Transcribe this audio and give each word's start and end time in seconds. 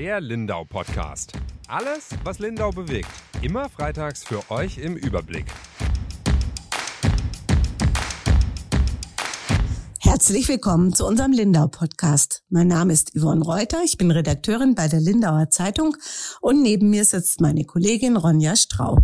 Der 0.00 0.18
Lindau 0.18 0.64
Podcast. 0.64 1.34
Alles, 1.68 2.08
was 2.24 2.38
Lindau 2.38 2.70
bewegt. 2.70 3.10
Immer 3.42 3.68
freitags 3.68 4.24
für 4.24 4.50
euch 4.50 4.78
im 4.78 4.96
Überblick. 4.96 5.44
Herzlich 9.98 10.48
willkommen 10.48 10.94
zu 10.94 11.06
unserem 11.06 11.32
Lindau 11.32 11.68
Podcast. 11.68 12.44
Mein 12.48 12.68
Name 12.68 12.94
ist 12.94 13.12
Yvonne 13.14 13.44
Reuter, 13.44 13.82
ich 13.84 13.98
bin 13.98 14.10
Redakteurin 14.10 14.74
bei 14.74 14.88
der 14.88 15.00
Lindauer 15.00 15.50
Zeitung 15.50 15.94
und 16.40 16.62
neben 16.62 16.88
mir 16.88 17.04
sitzt 17.04 17.42
meine 17.42 17.66
Kollegin 17.66 18.16
Ronja 18.16 18.56
Straub. 18.56 19.02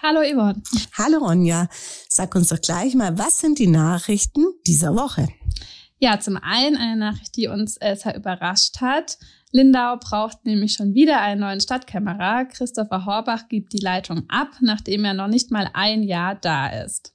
Hallo 0.00 0.20
Yvonne. 0.22 0.62
Hallo 0.96 1.18
Ronja. 1.18 1.68
Sag 2.08 2.34
uns 2.34 2.48
doch 2.48 2.62
gleich 2.62 2.94
mal, 2.94 3.18
was 3.18 3.36
sind 3.36 3.58
die 3.58 3.66
Nachrichten 3.66 4.46
dieser 4.66 4.94
Woche? 4.94 5.28
Ja, 5.98 6.20
zum 6.20 6.36
einen 6.36 6.76
eine 6.76 6.96
Nachricht, 6.96 7.36
die 7.36 7.48
uns 7.48 7.76
äh, 7.80 7.96
sehr 7.96 8.16
überrascht 8.16 8.80
hat. 8.80 9.18
Lindau 9.52 9.96
braucht 9.96 10.44
nämlich 10.44 10.74
schon 10.74 10.94
wieder 10.94 11.20
einen 11.20 11.40
neuen 11.40 11.60
Stadtkämmerer. 11.60 12.44
Christopher 12.46 13.06
Horbach 13.06 13.48
gibt 13.48 13.72
die 13.72 13.82
Leitung 13.82 14.24
ab, 14.28 14.50
nachdem 14.60 15.04
er 15.04 15.14
noch 15.14 15.28
nicht 15.28 15.50
mal 15.50 15.70
ein 15.72 16.02
Jahr 16.02 16.34
da 16.34 16.68
ist. 16.68 17.14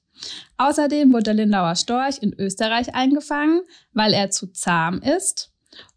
Außerdem 0.58 1.12
wurde 1.12 1.32
Lindauer 1.32 1.76
Storch 1.76 2.18
in 2.20 2.34
Österreich 2.38 2.94
eingefangen, 2.94 3.62
weil 3.92 4.12
er 4.12 4.30
zu 4.30 4.48
zahm 4.48 5.00
ist. 5.00 5.53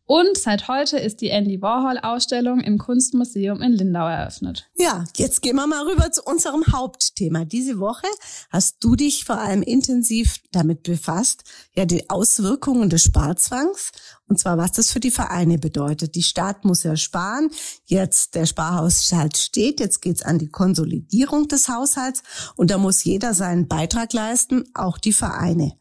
Und 0.09 0.37
seit 0.37 0.69
heute 0.69 0.97
ist 0.97 1.19
die 1.19 1.27
Andy 1.27 1.61
Warhol-Ausstellung 1.61 2.61
im 2.61 2.77
Kunstmuseum 2.77 3.61
in 3.61 3.73
Lindau 3.73 4.07
eröffnet. 4.07 4.69
Ja, 4.77 5.03
jetzt 5.17 5.41
gehen 5.41 5.57
wir 5.57 5.67
mal 5.67 5.85
rüber 5.85 6.09
zu 6.13 6.23
unserem 6.23 6.63
Hauptthema. 6.71 7.43
Diese 7.43 7.77
Woche 7.79 8.07
hast 8.49 8.77
du 8.79 8.95
dich 8.95 9.25
vor 9.25 9.37
allem 9.37 9.61
intensiv 9.61 10.37
damit 10.53 10.83
befasst, 10.83 11.43
ja, 11.75 11.83
die 11.83 12.09
Auswirkungen 12.09 12.89
des 12.89 13.03
Sparzwangs. 13.03 13.91
Und 14.29 14.39
zwar, 14.39 14.57
was 14.57 14.71
das 14.71 14.93
für 14.93 15.01
die 15.01 15.11
Vereine 15.11 15.57
bedeutet. 15.57 16.15
Die 16.15 16.23
Staat 16.23 16.63
muss 16.63 16.83
ja 16.83 16.95
sparen. 16.95 17.49
Jetzt 17.83 18.35
der 18.35 18.45
Sparhaushalt 18.45 19.35
steht. 19.35 19.81
Jetzt 19.81 20.01
geht's 20.01 20.21
an 20.21 20.39
die 20.39 20.49
Konsolidierung 20.49 21.49
des 21.49 21.67
Haushalts. 21.67 22.23
Und 22.55 22.71
da 22.71 22.77
muss 22.77 23.03
jeder 23.03 23.33
seinen 23.33 23.67
Beitrag 23.67 24.13
leisten, 24.13 24.63
auch 24.73 24.99
die 24.99 25.13
Vereine. 25.13 25.73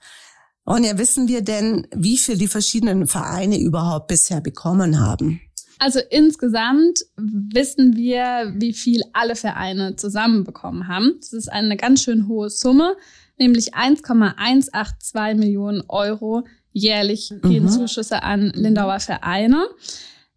Ronja, 0.69 0.99
wissen 0.99 1.29
wir 1.29 1.43
denn, 1.43 1.87
wie 1.95 2.19
viel 2.19 2.37
die 2.37 2.49
verschiedenen 2.49 3.07
Vereine 3.07 3.59
überhaupt 3.59 4.09
bisher 4.09 4.41
bekommen 4.41 4.99
haben? 4.99 5.41
Also 5.79 6.01
insgesamt 6.11 7.01
wissen 7.17 7.97
wir, 7.97 8.53
wie 8.57 8.73
viel 8.73 9.03
alle 9.13 9.37
Vereine 9.37 9.97
zusammenbekommen 9.97 10.89
haben. 10.89 11.17
Das 11.21 11.33
ist 11.33 11.53
eine 11.53 11.77
ganz 11.77 12.03
schön 12.03 12.29
hohe 12.29 12.51
Summe, 12.51 12.97
nämlich 13.39 13.75
1,182 13.75 15.37
Millionen 15.37 15.83
Euro 15.89 16.45
jährlich 16.73 17.33
gehen 17.43 17.65
mhm. 17.65 17.69
Zuschüsse 17.69 18.23
an 18.23 18.53
Lindauer 18.55 19.01
Vereine. 19.01 19.67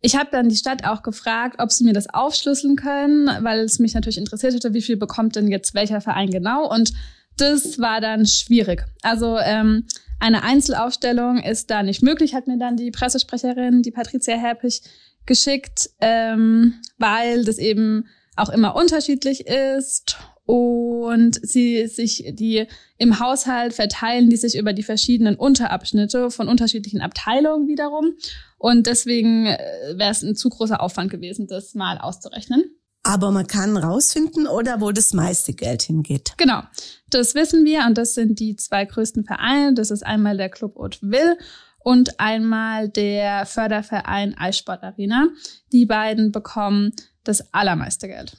Ich 0.01 0.15
habe 0.15 0.29
dann 0.31 0.47
die 0.47 0.55
Stadt 0.55 0.85
auch 0.85 1.03
gefragt, 1.03 1.55
ob 1.59 1.71
sie 1.71 1.83
mir 1.83 1.93
das 1.93 2.13
aufschlüsseln 2.13 2.75
können, 2.75 3.29
weil 3.43 3.59
es 3.59 3.79
mich 3.79 3.93
natürlich 3.93 4.17
interessiert 4.17 4.53
hätte, 4.53 4.73
wie 4.73 4.81
viel 4.81 4.95
bekommt 4.95 5.35
denn 5.35 5.49
jetzt 5.49 5.73
welcher 5.73 5.99
Verein 6.01 6.29
genau. 6.29 6.69
Und 6.71 6.93
das 7.41 7.79
war 7.79 8.01
dann 8.01 8.25
schwierig. 8.25 8.85
Also 9.01 9.37
ähm, 9.37 9.85
eine 10.19 10.43
Einzelaufstellung 10.43 11.39
ist 11.39 11.69
da 11.69 11.83
nicht 11.83 12.03
möglich, 12.03 12.33
hat 12.33 12.47
mir 12.47 12.57
dann 12.57 12.75
die 12.75 12.91
Pressesprecherin, 12.91 13.81
die 13.81 13.91
Patricia 13.91 14.35
Herpich, 14.35 14.81
geschickt, 15.25 15.91
ähm, 16.01 16.73
weil 16.97 17.45
das 17.45 17.57
eben 17.59 18.07
auch 18.35 18.49
immer 18.49 18.75
unterschiedlich 18.75 19.45
ist 19.47 20.17
und 20.45 21.39
sie 21.43 21.85
sich 21.85 22.23
die 22.31 22.65
im 22.97 23.19
Haushalt 23.19 23.73
verteilen, 23.73 24.29
die 24.29 24.37
sich 24.37 24.57
über 24.57 24.73
die 24.73 24.81
verschiedenen 24.81 25.35
Unterabschnitte 25.35 26.31
von 26.31 26.47
unterschiedlichen 26.47 27.01
Abteilungen 27.01 27.67
wiederum. 27.67 28.15
Und 28.57 28.87
deswegen 28.87 29.45
äh, 29.45 29.57
wäre 29.95 30.09
es 30.09 30.23
ein 30.23 30.35
zu 30.35 30.49
großer 30.49 30.81
Aufwand 30.81 31.11
gewesen, 31.11 31.45
das 31.47 31.75
mal 31.75 31.99
auszurechnen. 31.99 32.63
Aber 33.09 33.31
man 33.31 33.47
kann 33.47 33.75
rausfinden, 33.75 34.45
oder 34.45 34.81
wo 34.81 34.91
das 34.91 35.13
meiste 35.13 35.53
Geld 35.53 35.81
hingeht. 35.81 36.33
Genau, 36.37 36.61
das 37.09 37.33
wissen 37.33 37.65
wir 37.65 37.87
und 37.87 37.97
das 37.97 38.13
sind 38.13 38.39
die 38.39 38.55
zwei 38.55 38.85
größten 38.85 39.23
Vereine. 39.23 39.73
Das 39.73 39.89
ist 39.89 40.05
einmal 40.05 40.37
der 40.37 40.49
Club 40.49 40.75
Haute-Ville 40.77 41.39
und 41.79 42.19
einmal 42.19 42.87
der 42.87 43.47
Förderverein 43.47 44.37
Eissport 44.37 44.83
Arena. 44.83 45.27
Die 45.71 45.87
beiden 45.87 46.31
bekommen 46.31 46.93
das 47.23 47.51
allermeiste 47.51 48.07
Geld. 48.07 48.37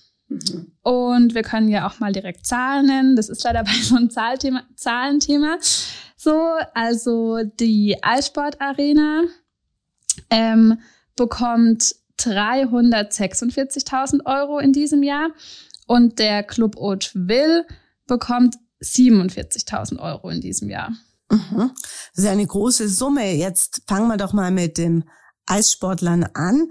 Und 0.82 1.34
wir 1.34 1.42
können 1.42 1.69
ja 1.69 1.88
auch 1.88 1.98
mal 1.98 2.12
direkt 2.12 2.47
Zahlen 2.47 2.87
nennen. 2.87 3.16
Das 3.16 3.28
ist 3.28 3.42
leider 3.42 3.64
bei 3.64 3.72
so 3.82 3.97
einem 3.97 4.08
Zahlthema, 4.08 4.62
Zahlenthema. 4.76 5.58
So, 6.16 6.41
also 6.75 7.38
die 7.58 7.97
Eissport 8.04 8.60
Arena 8.60 9.25
ähm, 10.31 10.78
bekommt 11.16 11.97
346.000 12.20 14.26
Euro 14.26 14.58
in 14.58 14.72
diesem 14.72 15.03
Jahr 15.03 15.31
und 15.86 16.19
der 16.19 16.42
Club 16.42 16.76
Haute-Ville 16.76 17.66
bekommt 18.06 18.56
47.000 18.82 19.98
Euro 19.98 20.31
in 20.31 20.41
diesem 20.41 20.70
Jahr. 20.70 20.91
Mhm. 21.31 21.72
Das 21.75 22.19
ist 22.19 22.25
ja 22.25 22.32
eine 22.32 22.47
große 22.47 22.88
Summe. 22.88 23.34
Jetzt 23.34 23.82
fangen 23.86 24.08
wir 24.08 24.16
doch 24.16 24.32
mal 24.32 24.50
mit 24.50 24.78
den 24.78 25.04
Eissportlern 25.47 26.25
an. 26.34 26.70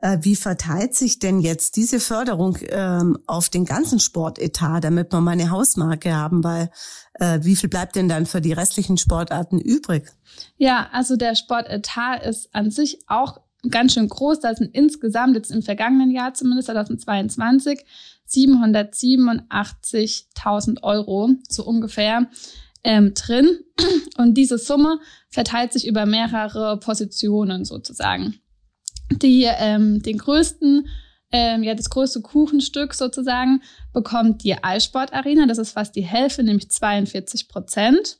Äh, 0.00 0.18
wie 0.20 0.36
verteilt 0.36 0.94
sich 0.94 1.18
denn 1.18 1.40
jetzt 1.40 1.76
diese 1.76 1.98
Förderung 1.98 2.56
ähm, 2.68 3.18
auf 3.26 3.48
den 3.48 3.64
ganzen 3.64 3.98
Sportetat, 3.98 4.84
damit 4.84 5.12
wir 5.12 5.20
mal 5.20 5.32
eine 5.32 5.50
Hausmarke 5.50 6.14
haben? 6.14 6.44
Weil 6.44 6.70
äh, 7.14 7.40
wie 7.42 7.56
viel 7.56 7.68
bleibt 7.68 7.96
denn 7.96 8.08
dann 8.08 8.26
für 8.26 8.40
die 8.40 8.52
restlichen 8.52 8.96
Sportarten 8.96 9.58
übrig? 9.58 10.12
Ja, 10.56 10.88
also 10.92 11.16
der 11.16 11.34
Sportetat 11.34 12.24
ist 12.24 12.54
an 12.54 12.70
sich 12.70 13.00
auch 13.08 13.40
ganz 13.70 13.94
schön 13.94 14.08
groß. 14.08 14.40
Da 14.40 14.54
sind 14.54 14.74
insgesamt 14.74 15.36
jetzt 15.36 15.50
im 15.50 15.62
vergangenen 15.62 16.10
Jahr 16.10 16.34
zumindest 16.34 16.68
2022 16.68 17.86
787.000 18.28 20.82
Euro 20.82 21.30
so 21.48 21.64
ungefähr 21.64 22.28
ähm, 22.84 23.14
drin. 23.14 23.60
Und 24.16 24.34
diese 24.34 24.58
Summe 24.58 25.00
verteilt 25.30 25.72
sich 25.72 25.86
über 25.86 26.04
mehrere 26.06 26.78
Positionen 26.78 27.64
sozusagen. 27.64 28.40
Die, 29.10 29.44
ähm, 29.44 30.02
den 30.02 30.18
größten, 30.18 30.86
ähm, 31.32 31.62
ja, 31.62 31.74
das 31.74 31.90
größte 31.90 32.20
Kuchenstück 32.20 32.94
sozusagen 32.94 33.62
bekommt 33.92 34.44
die 34.44 34.62
Eissportarena. 34.62 35.46
Das 35.46 35.58
ist 35.58 35.72
fast 35.72 35.96
die 35.96 36.04
Hälfte, 36.04 36.42
nämlich 36.42 36.70
42 36.70 37.48
Prozent. 37.48 38.18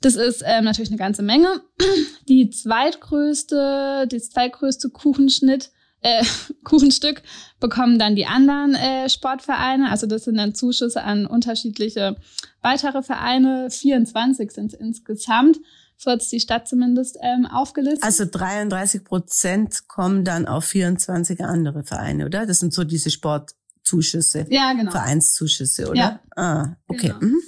Das 0.00 0.14
ist 0.14 0.42
ähm, 0.44 0.64
natürlich 0.64 0.90
eine 0.90 0.98
ganze 0.98 1.22
Menge. 1.22 1.62
Die 2.28 2.50
zweitgrößte, 2.50 4.06
das 4.10 4.30
zweitgrößte 4.30 4.90
Kuchenschnitt, 4.90 5.70
äh, 6.02 6.22
Kuchenstück 6.64 7.22
bekommen 7.60 7.98
dann 7.98 8.16
die 8.16 8.26
anderen 8.26 8.74
äh, 8.74 9.08
Sportvereine. 9.08 9.90
Also 9.90 10.06
das 10.06 10.24
sind 10.24 10.36
dann 10.36 10.54
Zuschüsse 10.54 11.02
an 11.02 11.26
unterschiedliche 11.26 12.16
weitere 12.60 13.02
Vereine. 13.02 13.70
24 13.70 14.50
sind 14.50 14.74
es 14.74 14.78
insgesamt. 14.78 15.58
So 15.96 16.10
hat 16.10 16.20
es 16.20 16.28
die 16.28 16.40
Stadt 16.40 16.68
zumindest 16.68 17.16
ähm, 17.22 17.46
aufgelistet. 17.46 18.04
Also 18.04 18.26
33 18.26 19.02
Prozent 19.02 19.88
kommen 19.88 20.24
dann 20.24 20.46
auf 20.46 20.66
24 20.66 21.42
andere 21.42 21.84
Vereine, 21.84 22.26
oder? 22.26 22.44
Das 22.44 22.58
sind 22.58 22.74
so 22.74 22.84
diese 22.84 23.10
Sportzuschüsse. 23.10 24.46
Ja, 24.50 24.74
genau. 24.74 24.90
Vereinszuschüsse, 24.90 25.88
oder? 25.88 25.98
Ja. 25.98 26.20
Ah, 26.36 26.76
okay. 26.86 27.14
Genau. 27.18 27.20
Mhm 27.20 27.40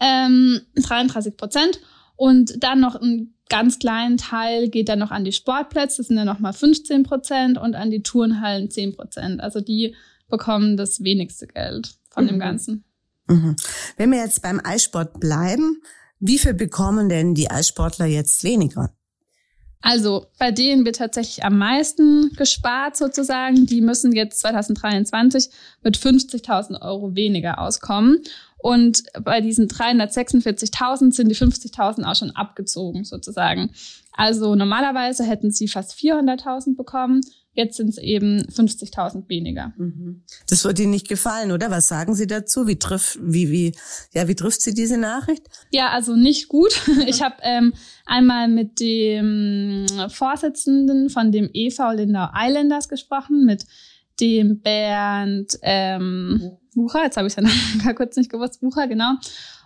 ähm, 0.00 0.60
33 0.76 1.36
Prozent. 1.36 1.80
Und 2.16 2.62
dann 2.62 2.80
noch 2.80 2.96
ein 2.96 3.34
ganz 3.48 3.78
kleinen 3.78 4.18
Teil 4.18 4.68
geht 4.68 4.88
dann 4.88 4.98
noch 4.98 5.10
an 5.10 5.24
die 5.24 5.32
Sportplätze, 5.32 5.98
das 5.98 6.08
sind 6.08 6.16
dann 6.16 6.26
nochmal 6.26 6.52
15 6.52 7.02
Prozent 7.02 7.58
und 7.58 7.74
an 7.74 7.90
die 7.90 8.02
Turnhallen 8.02 8.70
10 8.70 8.96
Prozent. 8.96 9.40
Also 9.40 9.60
die 9.60 9.94
bekommen 10.28 10.76
das 10.76 11.02
wenigste 11.02 11.46
Geld 11.46 11.94
von 12.10 12.24
mhm. 12.24 12.28
dem 12.28 12.38
Ganzen. 12.38 12.84
Mhm. 13.28 13.56
Wenn 13.96 14.10
wir 14.10 14.18
jetzt 14.18 14.42
beim 14.42 14.60
Eissport 14.62 15.20
bleiben, 15.20 15.82
wie 16.20 16.38
viel 16.38 16.54
bekommen 16.54 17.08
denn 17.08 17.34
die 17.34 17.50
Eissportler 17.50 18.06
jetzt 18.06 18.42
weniger? 18.44 18.90
Also 19.80 20.26
bei 20.38 20.50
denen 20.50 20.84
wird 20.84 20.96
tatsächlich 20.96 21.44
am 21.44 21.56
meisten 21.56 22.32
gespart 22.36 22.96
sozusagen. 22.96 23.64
Die 23.66 23.80
müssen 23.80 24.12
jetzt 24.12 24.40
2023 24.40 25.50
mit 25.82 25.96
50.000 25.96 26.82
Euro 26.82 27.14
weniger 27.14 27.60
auskommen. 27.60 28.18
Und 28.58 29.04
bei 29.22 29.40
diesen 29.40 29.68
346.000 29.68 31.14
sind 31.14 31.28
die 31.28 31.36
50.000 31.36 32.04
auch 32.04 32.16
schon 32.16 32.32
abgezogen 32.32 33.04
sozusagen. 33.04 33.70
Also 34.12 34.56
normalerweise 34.56 35.24
hätten 35.24 35.52
sie 35.52 35.68
fast 35.68 35.92
400.000 35.92 36.76
bekommen. 36.76 37.20
Jetzt 37.52 37.76
sind 37.76 37.88
es 37.88 37.98
eben 37.98 38.42
50.000 38.42 39.28
weniger. 39.28 39.72
Mhm. 39.76 40.22
Das 40.48 40.64
wird 40.64 40.78
Ihnen 40.78 40.90
nicht 40.90 41.08
gefallen, 41.08 41.50
oder? 41.50 41.70
Was 41.70 41.88
sagen 41.88 42.14
Sie 42.14 42.26
dazu? 42.26 42.68
Wie 42.68 42.78
trifft, 42.78 43.18
wie, 43.20 43.50
wie, 43.50 43.74
ja, 44.12 44.28
wie 44.28 44.36
trifft 44.36 44.62
Sie 44.62 44.74
diese 44.74 44.96
Nachricht? 44.96 45.42
Ja, 45.70 45.90
also 45.90 46.14
nicht 46.14 46.48
gut. 46.48 46.80
Ich 47.08 47.22
habe 47.22 47.36
ähm, 47.42 47.72
einmal 48.06 48.48
mit 48.48 48.80
dem 48.80 49.86
Vorsitzenden 50.08 51.10
von 51.10 51.32
dem 51.32 51.50
EV 51.52 51.92
Lindau 51.94 52.28
Islanders 52.34 52.88
gesprochen, 52.88 53.44
mit 53.44 53.64
dem 54.20 54.60
Bernd 54.60 55.58
ähm, 55.62 56.58
Bucher, 56.78 57.02
jetzt 57.02 57.16
habe 57.16 57.26
ich 57.26 57.34
seinen 57.34 57.48
Namen 57.48 57.84
gar 57.84 57.94
kurz 57.94 58.16
nicht 58.16 58.30
gewusst, 58.30 58.60
Bucher, 58.60 58.86
genau. 58.86 59.14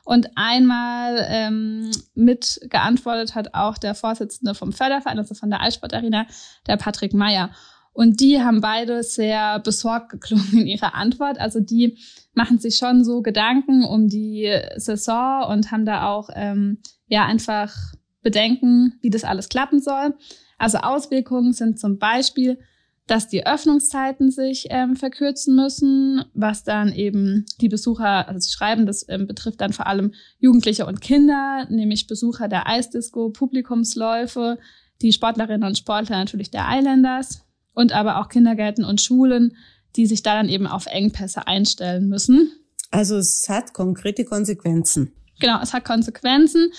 Und 0.04 0.30
einmal 0.34 1.24
ähm, 1.28 1.90
mitgeantwortet 2.14 3.34
hat 3.34 3.54
auch 3.54 3.78
der 3.78 3.94
Vorsitzende 3.94 4.54
vom 4.54 4.72
Förderverein, 4.72 5.18
also 5.18 5.34
von 5.34 5.50
der 5.50 5.60
Altsportarena, 5.60 6.26
der 6.66 6.76
Patrick 6.76 7.14
Meyer. 7.14 7.50
Und 7.92 8.20
die 8.20 8.40
haben 8.40 8.60
beide 8.62 9.02
sehr 9.02 9.58
besorgt 9.60 10.08
geklungen 10.08 10.52
in 10.52 10.66
ihrer 10.66 10.94
Antwort. 10.94 11.38
Also 11.38 11.60
die 11.60 11.98
machen 12.34 12.58
sich 12.58 12.76
schon 12.76 13.04
so 13.04 13.20
Gedanken 13.20 13.84
um 13.84 14.08
die 14.08 14.50
Saison 14.76 15.44
und 15.50 15.70
haben 15.70 15.84
da 15.84 16.08
auch 16.08 16.30
ähm, 16.34 16.78
ja 17.06 17.26
einfach 17.26 17.74
Bedenken, 18.22 18.98
wie 19.02 19.10
das 19.10 19.24
alles 19.24 19.48
klappen 19.48 19.80
soll. 19.80 20.14
Also 20.58 20.78
Auswirkungen 20.78 21.52
sind 21.52 21.78
zum 21.78 21.98
Beispiel, 21.98 22.58
dass 23.06 23.28
die 23.28 23.46
Öffnungszeiten 23.46 24.30
sich 24.30 24.66
ähm, 24.70 24.96
verkürzen 24.96 25.56
müssen, 25.56 26.24
was 26.34 26.64
dann 26.64 26.92
eben 26.92 27.44
die 27.60 27.68
Besucher, 27.68 28.28
also 28.28 28.38
sie 28.38 28.52
schreiben, 28.52 28.86
das 28.86 29.06
ähm, 29.08 29.26
betrifft 29.26 29.60
dann 29.60 29.72
vor 29.72 29.86
allem 29.86 30.14
Jugendliche 30.38 30.86
und 30.86 31.00
Kinder, 31.00 31.66
nämlich 31.68 32.06
Besucher 32.06 32.48
der 32.48 32.68
Eisdisco, 32.68 33.30
Publikumsläufe, 33.30 34.58
die 35.02 35.12
Sportlerinnen 35.12 35.66
und 35.66 35.78
Sportler 35.78 36.18
natürlich 36.18 36.50
der 36.50 36.66
Islanders 36.70 37.44
und 37.74 37.92
aber 37.92 38.18
auch 38.18 38.28
Kindergärten 38.28 38.84
und 38.84 39.00
Schulen, 39.00 39.56
die 39.96 40.06
sich 40.06 40.22
da 40.22 40.36
dann 40.36 40.48
eben 40.48 40.66
auf 40.66 40.86
Engpässe 40.86 41.46
einstellen 41.46 42.08
müssen. 42.08 42.52
Also 42.90 43.16
es 43.16 43.46
hat 43.48 43.72
konkrete 43.72 44.24
Konsequenzen. 44.24 45.12
Genau, 45.40 45.60
es 45.60 45.72
hat 45.72 45.84
Konsequenzen. 45.84 46.72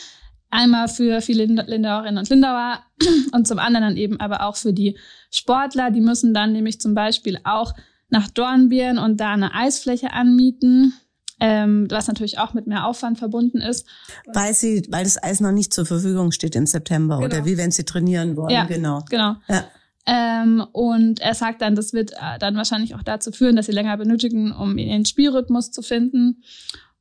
Einmal 0.53 0.87
für 0.87 1.21
viele 1.21 1.45
Lindauerinnen 1.45 2.19
und 2.19 2.29
Lindauer 2.29 2.79
und 3.31 3.47
zum 3.47 3.57
anderen 3.57 3.87
dann 3.87 3.97
eben 3.97 4.19
aber 4.19 4.45
auch 4.45 4.55
für 4.55 4.71
die 4.71 4.97
Sportler. 5.31 5.89
Die 5.89 5.99
müssen 5.99 6.33
dann 6.35 6.53
nämlich 6.53 6.79
zum 6.79 6.93
Beispiel 6.93 7.39
auch 7.43 7.73
nach 8.09 8.27
Dornbirn 8.27 8.99
und 8.99 9.19
da 9.19 9.33
eine 9.33 9.55
Eisfläche 9.55 10.13
anmieten, 10.13 10.93
ähm, 11.39 11.87
was 11.89 12.07
natürlich 12.07 12.37
auch 12.37 12.53
mit 12.53 12.67
mehr 12.67 12.85
Aufwand 12.85 13.17
verbunden 13.17 13.61
ist. 13.61 13.87
Weil 14.31 14.53
sie, 14.53 14.85
weil 14.89 15.03
das 15.03 15.21
Eis 15.21 15.39
noch 15.39 15.51
nicht 15.51 15.73
zur 15.73 15.87
Verfügung 15.87 16.31
steht 16.31 16.55
im 16.55 16.67
September 16.67 17.15
genau. 17.15 17.25
oder 17.25 17.45
wie 17.45 17.57
wenn 17.57 17.71
sie 17.71 17.83
trainieren 17.83 18.37
wollen. 18.37 18.51
Ja, 18.51 18.65
genau. 18.65 19.03
Genau. 19.09 19.35
Ja. 19.47 19.65
Ähm, 20.05 20.63
und 20.71 21.19
er 21.19 21.33
sagt 21.33 21.63
dann, 21.63 21.73
das 21.73 21.93
wird 21.93 22.11
äh, 22.11 22.37
dann 22.37 22.55
wahrscheinlich 22.55 22.93
auch 22.93 23.01
dazu 23.01 23.31
führen, 23.31 23.55
dass 23.55 23.65
sie 23.65 23.71
länger 23.71 23.97
benötigen, 23.97 24.51
um 24.51 24.77
ihren 24.77 25.05
Spielrhythmus 25.05 25.71
zu 25.71 25.81
finden. 25.81 26.43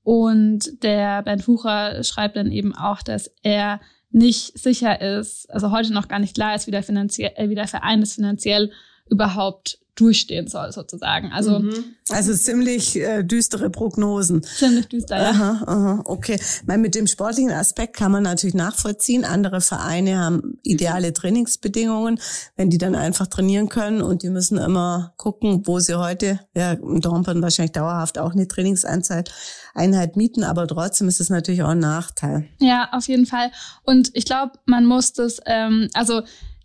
Und 0.02 0.82
der 0.82 1.22
Bernd 1.22 1.44
Fucher 1.44 2.02
schreibt 2.02 2.36
dann 2.36 2.50
eben 2.50 2.74
auch, 2.74 3.02
dass 3.02 3.30
er 3.42 3.80
nicht 4.10 4.58
sicher 4.58 5.00
ist, 5.00 5.50
also 5.50 5.70
heute 5.70 5.92
noch 5.92 6.08
gar 6.08 6.18
nicht 6.18 6.34
klar 6.34 6.54
ist, 6.54 6.66
wie 6.66 6.70
der, 6.70 6.82
finanziell, 6.82 7.32
äh, 7.36 7.48
wie 7.48 7.54
der 7.54 7.68
Verein 7.68 8.00
das 8.00 8.14
finanziell 8.14 8.70
überhaupt 9.08 9.78
durchstehen 9.94 10.48
soll, 10.48 10.72
sozusagen. 10.72 11.32
Also, 11.32 11.58
mhm. 11.58 11.84
also 12.08 12.34
ziemlich 12.34 12.98
äh, 12.98 13.22
düstere 13.22 13.68
Prognosen. 13.68 14.42
Ziemlich 14.42 14.88
düster, 14.88 15.16
ja. 15.16 15.30
Aha, 15.30 15.62
aha, 15.66 16.02
okay. 16.06 16.40
Weil 16.64 16.78
mit 16.78 16.94
dem 16.94 17.06
sportlichen 17.06 17.50
Aspekt 17.50 17.96
kann 17.96 18.10
man 18.10 18.22
natürlich 18.22 18.54
nachvollziehen. 18.54 19.24
Andere 19.24 19.60
Vereine 19.60 20.18
haben 20.18 20.58
ideale 20.62 21.12
Trainingsbedingungen, 21.12 22.18
wenn 22.56 22.70
die 22.70 22.78
dann 22.78 22.94
einfach 22.94 23.26
trainieren 23.26 23.68
können 23.68 24.00
und 24.00 24.22
die 24.22 24.30
müssen 24.30 24.56
immer 24.56 25.12
gucken, 25.18 25.66
wo 25.66 25.78
sie 25.78 25.98
heute, 25.98 26.40
ja, 26.54 26.72
in 26.72 27.00
Dornbirn 27.00 27.42
wahrscheinlich 27.42 27.72
dauerhaft 27.72 28.18
auch 28.18 28.32
eine 28.32 28.48
Trainingseinheit 28.48 29.30
Einheit 29.74 30.16
mieten, 30.16 30.44
aber 30.44 30.66
trotzdem 30.66 31.08
ist 31.08 31.20
es 31.20 31.30
natürlich 31.30 31.62
auch 31.62 31.70
ein 31.70 31.78
Nachteil. 31.78 32.48
Ja, 32.60 32.90
auf 32.92 33.08
jeden 33.08 33.26
Fall. 33.26 33.50
Und 33.84 34.10
ich 34.12 34.24
glaube, 34.24 34.52
man 34.66 34.84
muss 34.84 35.12
das, 35.12 35.40
ähm, 35.46 35.88
also 35.94 36.22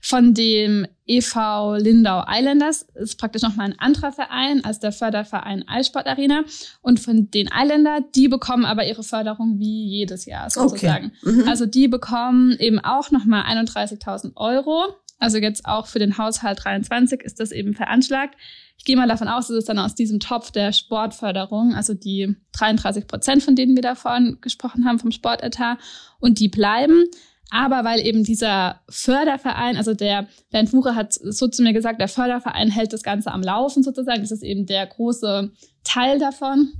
von 0.07 0.33
dem 0.33 0.87
EV 1.05 1.75
Lindau 1.79 2.23
Islanders 2.29 2.83
ist 2.95 3.17
praktisch 3.17 3.41
nochmal 3.41 3.65
ein 3.65 3.79
anderer 3.79 4.13
Verein 4.13 4.63
als 4.63 4.79
der 4.79 4.93
Förderverein 4.93 5.67
Eissport 5.67 6.07
Arena. 6.07 6.43
Und 6.81 7.01
von 7.01 7.29
den 7.29 7.47
Isländer, 7.47 7.99
die 8.15 8.29
bekommen 8.29 8.63
aber 8.63 8.87
ihre 8.87 9.03
Förderung 9.03 9.59
wie 9.59 9.85
jedes 9.85 10.25
Jahr 10.25 10.49
sozusagen. 10.49 11.11
Okay. 11.21 11.31
Mhm. 11.33 11.49
Also 11.49 11.65
die 11.65 11.89
bekommen 11.89 12.55
eben 12.57 12.79
auch 12.79 13.11
nochmal 13.11 13.43
31.000 13.51 14.37
Euro. 14.37 14.95
Also 15.19 15.39
jetzt 15.39 15.65
auch 15.65 15.87
für 15.87 15.99
den 15.99 16.17
Haushalt 16.17 16.63
23 16.63 17.21
ist 17.23 17.41
das 17.41 17.51
eben 17.51 17.73
veranschlagt. 17.73 18.35
Ich 18.77 18.85
gehe 18.85 18.95
mal 18.95 19.09
davon 19.09 19.27
aus, 19.27 19.47
dass 19.47 19.57
es 19.57 19.65
dann 19.65 19.79
aus 19.79 19.93
diesem 19.93 20.21
Topf 20.21 20.51
der 20.51 20.71
Sportförderung, 20.71 21.75
also 21.75 21.93
die 21.93 22.33
33 22.53 23.07
Prozent, 23.07 23.43
von 23.43 23.57
denen 23.57 23.75
wir 23.75 23.81
da 23.81 23.95
vorhin 23.95 24.37
gesprochen 24.39 24.85
haben, 24.85 24.99
vom 24.99 25.11
Sportetat, 25.11 25.79
und 26.21 26.39
die 26.39 26.47
bleiben. 26.47 27.03
Aber 27.49 27.85
weil 27.85 28.05
eben 28.05 28.23
dieser 28.23 28.81
Förderverein, 28.89 29.77
also 29.77 29.93
der 29.93 30.27
Bernd 30.51 30.73
Wuche 30.73 30.95
hat 30.95 31.13
so 31.13 31.47
zu 31.47 31.63
mir 31.63 31.73
gesagt, 31.73 32.01
der 32.01 32.09
Förderverein 32.09 32.69
hält 32.69 32.91
das 32.91 33.03
Ganze 33.03 33.31
am 33.31 33.41
Laufen 33.41 33.83
sozusagen. 33.83 34.21
Das 34.21 34.31
ist 34.31 34.43
eben 34.43 34.65
der 34.65 34.85
große 34.85 35.51
Teil 35.83 36.19
davon. 36.19 36.73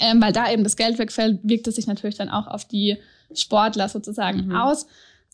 Ähm, 0.00 0.20
weil 0.20 0.32
da 0.32 0.52
eben 0.52 0.64
das 0.64 0.76
Geld 0.76 0.98
wegfällt, 0.98 1.40
wirkt 1.42 1.66
es 1.66 1.76
sich 1.76 1.86
natürlich 1.86 2.16
dann 2.16 2.28
auch 2.28 2.46
auf 2.46 2.66
die 2.66 2.98
Sportler 3.32 3.88
sozusagen 3.88 4.48
mhm. 4.48 4.56
aus. 4.56 4.86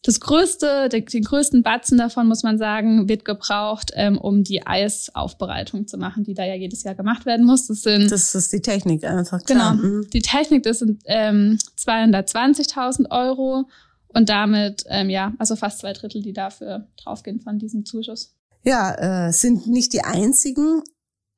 Das 0.05 0.21
größte, 0.21 0.91
den, 0.91 1.07
den 1.07 1.25
größten 1.25 1.63
Batzen 1.63 1.97
davon, 1.97 2.29
muss 2.29 2.43
man 2.43 2.59
sagen, 2.59 3.09
wird 3.09 3.25
gebraucht, 3.25 3.91
ähm, 3.95 4.19
um 4.19 4.45
die 4.45 4.65
Eisaufbereitung 4.67 5.87
zu 5.87 5.97
machen, 5.97 6.25
die 6.25 6.35
da 6.35 6.45
ja 6.45 6.55
jedes 6.55 6.83
Jahr 6.83 6.95
gemacht 6.95 7.25
werden 7.25 7.47
muss. 7.47 7.67
Das 7.67 7.83
sind 7.83 8.13
das 8.13 8.35
ist 8.35 8.53
die 8.53 8.61
Technik 8.61 9.03
einfach. 9.05 9.43
Klar. 9.43 9.77
Genau, 9.77 9.89
mhm. 9.89 10.11
die 10.13 10.21
Technik, 10.21 10.63
das 10.63 10.81
sind 10.81 11.03
ähm, 11.07 11.59
220.000 11.79 13.11
Euro 13.11 13.67
und 14.15 14.29
damit, 14.29 14.85
ähm, 14.89 15.11
ja, 15.11 15.33
also 15.39 15.57
fast 15.57 15.81
zwei 15.81 15.93
Drittel, 15.93 16.23
die 16.23 16.33
dafür 16.33 16.89
draufgehen 16.97 17.41
von 17.41 17.59
diesem 17.59 17.85
Zuschuss. 17.85 18.35
Ja, 18.63 19.27
äh, 19.27 19.33
sind 19.33 19.67
nicht 19.67 19.93
die 19.93 20.03
einzigen, 20.03 20.83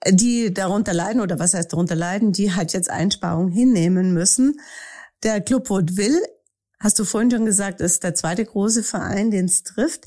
die 0.09 0.53
darunter 0.53 0.95
leiden 0.95 1.21
oder 1.21 1.39
was 1.39 1.55
heißt 1.55 1.73
darunter 1.73 1.97
leiden, 1.97 2.33
die 2.33 2.55
halt 2.55 2.73
jetzt 2.73 2.91
Einsparungen 2.91 3.53
hinnehmen 3.53 4.13
müssen. 4.13 4.61
Der 5.23 5.41
Club 5.41 5.69
Will, 5.71 6.21
hast 6.79 6.99
du 6.99 7.05
vorhin 7.05 7.31
schon 7.31 7.47
gesagt, 7.47 7.81
ist 7.81 8.05
der 8.05 8.15
zweite 8.15 8.45
große 8.45 8.83
Verein, 8.83 9.31
den 9.31 9.47
es 9.47 9.63
trifft. 9.63 10.07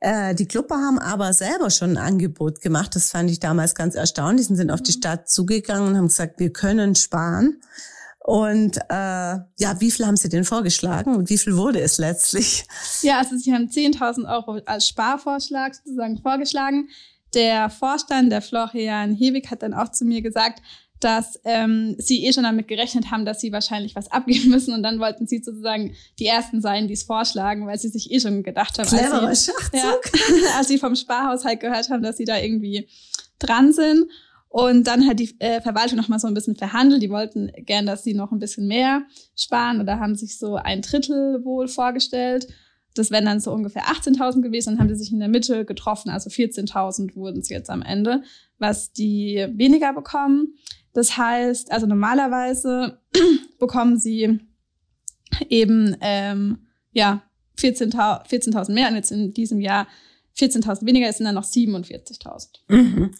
Äh, 0.00 0.34
die 0.34 0.46
Clubber 0.46 0.76
haben 0.76 0.98
aber 0.98 1.32
selber 1.32 1.70
schon 1.70 1.92
ein 1.92 1.98
Angebot 1.98 2.60
gemacht. 2.60 2.94
Das 2.94 3.10
fand 3.10 3.30
ich 3.30 3.40
damals 3.40 3.74
ganz 3.74 3.94
erstaunlich. 3.94 4.46
Sie 4.46 4.56
sind 4.56 4.70
auf 4.70 4.82
die 4.82 4.92
Stadt 4.92 5.28
zugegangen 5.28 5.88
und 5.88 5.96
haben 5.96 6.08
gesagt, 6.08 6.38
wir 6.38 6.52
können 6.52 6.94
sparen. 6.94 7.60
Und 8.22 8.76
äh, 8.76 8.90
ja, 8.90 9.80
wie 9.80 9.90
viel 9.90 10.06
haben 10.06 10.16
Sie 10.16 10.28
denn 10.28 10.44
vorgeschlagen 10.44 11.16
und 11.16 11.30
wie 11.30 11.38
viel 11.38 11.56
wurde 11.56 11.80
es 11.80 11.98
letztlich? 11.98 12.64
Ja, 13.02 13.18
also 13.18 13.36
Sie 13.36 13.52
haben 13.52 13.68
10.000 13.68 14.30
Euro 14.30 14.60
als 14.66 14.86
Sparvorschlag 14.88 15.74
sozusagen 15.74 16.18
vorgeschlagen. 16.18 16.88
Der 17.34 17.70
Vorstand, 17.70 18.30
der 18.30 18.42
Florian 18.42 19.14
Hewig, 19.14 19.50
hat 19.50 19.62
dann 19.62 19.72
auch 19.72 19.90
zu 19.90 20.04
mir 20.04 20.20
gesagt, 20.20 20.60
dass 21.00 21.40
ähm, 21.44 21.96
sie 21.98 22.26
eh 22.26 22.32
schon 22.32 22.42
damit 22.42 22.68
gerechnet 22.68 23.10
haben, 23.10 23.24
dass 23.24 23.40
sie 23.40 23.52
wahrscheinlich 23.52 23.96
was 23.96 24.12
abgeben 24.12 24.50
müssen 24.50 24.74
und 24.74 24.82
dann 24.82 25.00
wollten 25.00 25.26
sie 25.26 25.38
sozusagen 25.38 25.94
die 26.18 26.26
Ersten 26.26 26.60
sein, 26.60 26.88
die 26.88 26.94
es 26.94 27.04
vorschlagen, 27.04 27.66
weil 27.66 27.78
sie 27.78 27.88
sich 27.88 28.12
eh 28.12 28.20
schon 28.20 28.42
gedacht 28.42 28.78
haben, 28.78 28.86
als 29.26 29.46
sie, 29.46 29.52
ja, 29.72 29.94
als 30.58 30.68
sie 30.68 30.78
vom 30.78 30.94
Sparhaushalt 30.94 31.60
gehört 31.60 31.88
haben, 31.88 32.02
dass 32.02 32.18
sie 32.18 32.26
da 32.26 32.38
irgendwie 32.38 32.86
dran 33.38 33.72
sind. 33.72 34.10
Und 34.50 34.88
dann 34.88 35.06
hat 35.06 35.20
die 35.20 35.36
äh, 35.38 35.60
Verwaltung 35.60 35.96
noch 35.96 36.08
mal 36.08 36.18
so 36.18 36.26
ein 36.26 36.34
bisschen 36.34 36.56
verhandelt. 36.56 37.00
Die 37.00 37.08
wollten 37.08 37.52
gern, 37.64 37.86
dass 37.86 38.02
sie 38.02 38.14
noch 38.14 38.32
ein 38.32 38.40
bisschen 38.40 38.66
mehr 38.66 39.04
sparen. 39.36 39.80
Oder 39.80 40.00
haben 40.00 40.16
sich 40.16 40.38
so 40.38 40.56
ein 40.56 40.82
Drittel 40.82 41.44
wohl 41.44 41.68
vorgestellt. 41.68 42.48
Das 42.94 43.12
wären 43.12 43.26
dann 43.26 43.38
so 43.38 43.52
ungefähr 43.52 43.84
18.000 43.84 44.42
gewesen. 44.42 44.70
Dann 44.70 44.80
haben 44.80 44.88
die 44.88 44.96
sich 44.96 45.12
in 45.12 45.20
der 45.20 45.28
Mitte 45.28 45.64
getroffen. 45.64 46.10
Also 46.10 46.30
14.000 46.30 47.14
wurden 47.14 47.38
es 47.38 47.48
jetzt 47.48 47.70
am 47.70 47.80
Ende, 47.80 48.24
was 48.58 48.92
die 48.92 49.46
weniger 49.54 49.92
bekommen. 49.92 50.54
Das 50.94 51.16
heißt, 51.16 51.70
also 51.70 51.86
normalerweise 51.86 52.98
bekommen 53.60 54.00
sie 54.00 54.40
eben 55.48 55.96
ähm, 56.00 56.66
ja 56.90 57.22
14.000 57.56 58.26
14 58.26 58.74
mehr 58.74 58.88
und 58.88 58.96
jetzt 58.96 59.12
in 59.12 59.32
diesem 59.32 59.60
Jahr 59.60 59.86
14.000 60.36 60.86
weniger, 60.86 61.08
es 61.08 61.18
sind 61.18 61.26
dann 61.26 61.34
noch 61.34 61.44
47.000. 61.44 62.48
Mhm. 62.68 63.10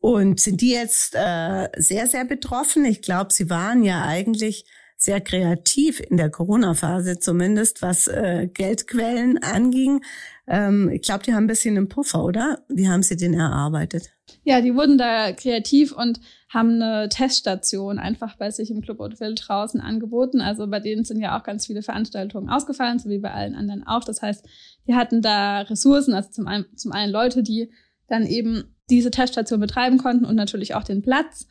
Und 0.00 0.40
sind 0.40 0.60
die 0.60 0.70
jetzt 0.70 1.14
äh, 1.14 1.68
sehr, 1.76 2.06
sehr 2.06 2.24
betroffen? 2.24 2.84
Ich 2.84 3.02
glaube, 3.02 3.32
sie 3.32 3.50
waren 3.50 3.82
ja 3.82 4.04
eigentlich 4.04 4.64
sehr 4.96 5.20
kreativ 5.20 6.00
in 6.00 6.16
der 6.16 6.28
Corona-Phase 6.28 7.20
zumindest, 7.20 7.82
was 7.82 8.08
äh, 8.08 8.48
Geldquellen 8.52 9.38
anging. 9.38 10.02
Ähm, 10.48 10.90
ich 10.90 11.02
glaube, 11.02 11.22
die 11.22 11.32
haben 11.32 11.44
ein 11.44 11.48
bisschen 11.48 11.76
einen 11.76 11.88
Puffer, 11.88 12.24
oder? 12.24 12.64
Wie 12.68 12.88
haben 12.88 13.04
sie 13.04 13.16
den 13.16 13.34
erarbeitet? 13.34 14.10
Ja, 14.42 14.60
die 14.60 14.74
wurden 14.74 14.98
da 14.98 15.32
kreativ 15.32 15.92
und 15.92 16.20
haben 16.52 16.82
eine 16.82 17.08
Teststation 17.08 17.98
einfach 17.98 18.36
bei 18.36 18.50
sich 18.50 18.70
im 18.70 18.80
Club 18.80 18.98
Hotel 18.98 19.34
draußen 19.34 19.80
angeboten. 19.80 20.40
Also 20.40 20.66
bei 20.66 20.80
denen 20.80 21.04
sind 21.04 21.20
ja 21.20 21.38
auch 21.38 21.44
ganz 21.44 21.66
viele 21.66 21.82
Veranstaltungen 21.82 22.48
ausgefallen, 22.48 22.98
so 22.98 23.08
wie 23.08 23.18
bei 23.18 23.30
allen 23.30 23.54
anderen 23.54 23.86
auch. 23.86 24.02
Das 24.02 24.20
heißt, 24.20 24.46
die 24.86 24.94
hatten 24.94 25.22
da 25.22 25.60
Ressourcen, 25.60 26.14
also 26.14 26.30
zum 26.30 26.48
einen, 26.48 26.64
zum 26.76 26.92
einen 26.92 27.12
Leute, 27.12 27.42
die 27.42 27.70
dann 28.08 28.26
eben 28.26 28.74
diese 28.90 29.10
Teststation 29.10 29.60
betreiben 29.60 29.98
konnten 29.98 30.24
und 30.24 30.36
natürlich 30.36 30.74
auch 30.74 30.84
den 30.84 31.02
Platz. 31.02 31.46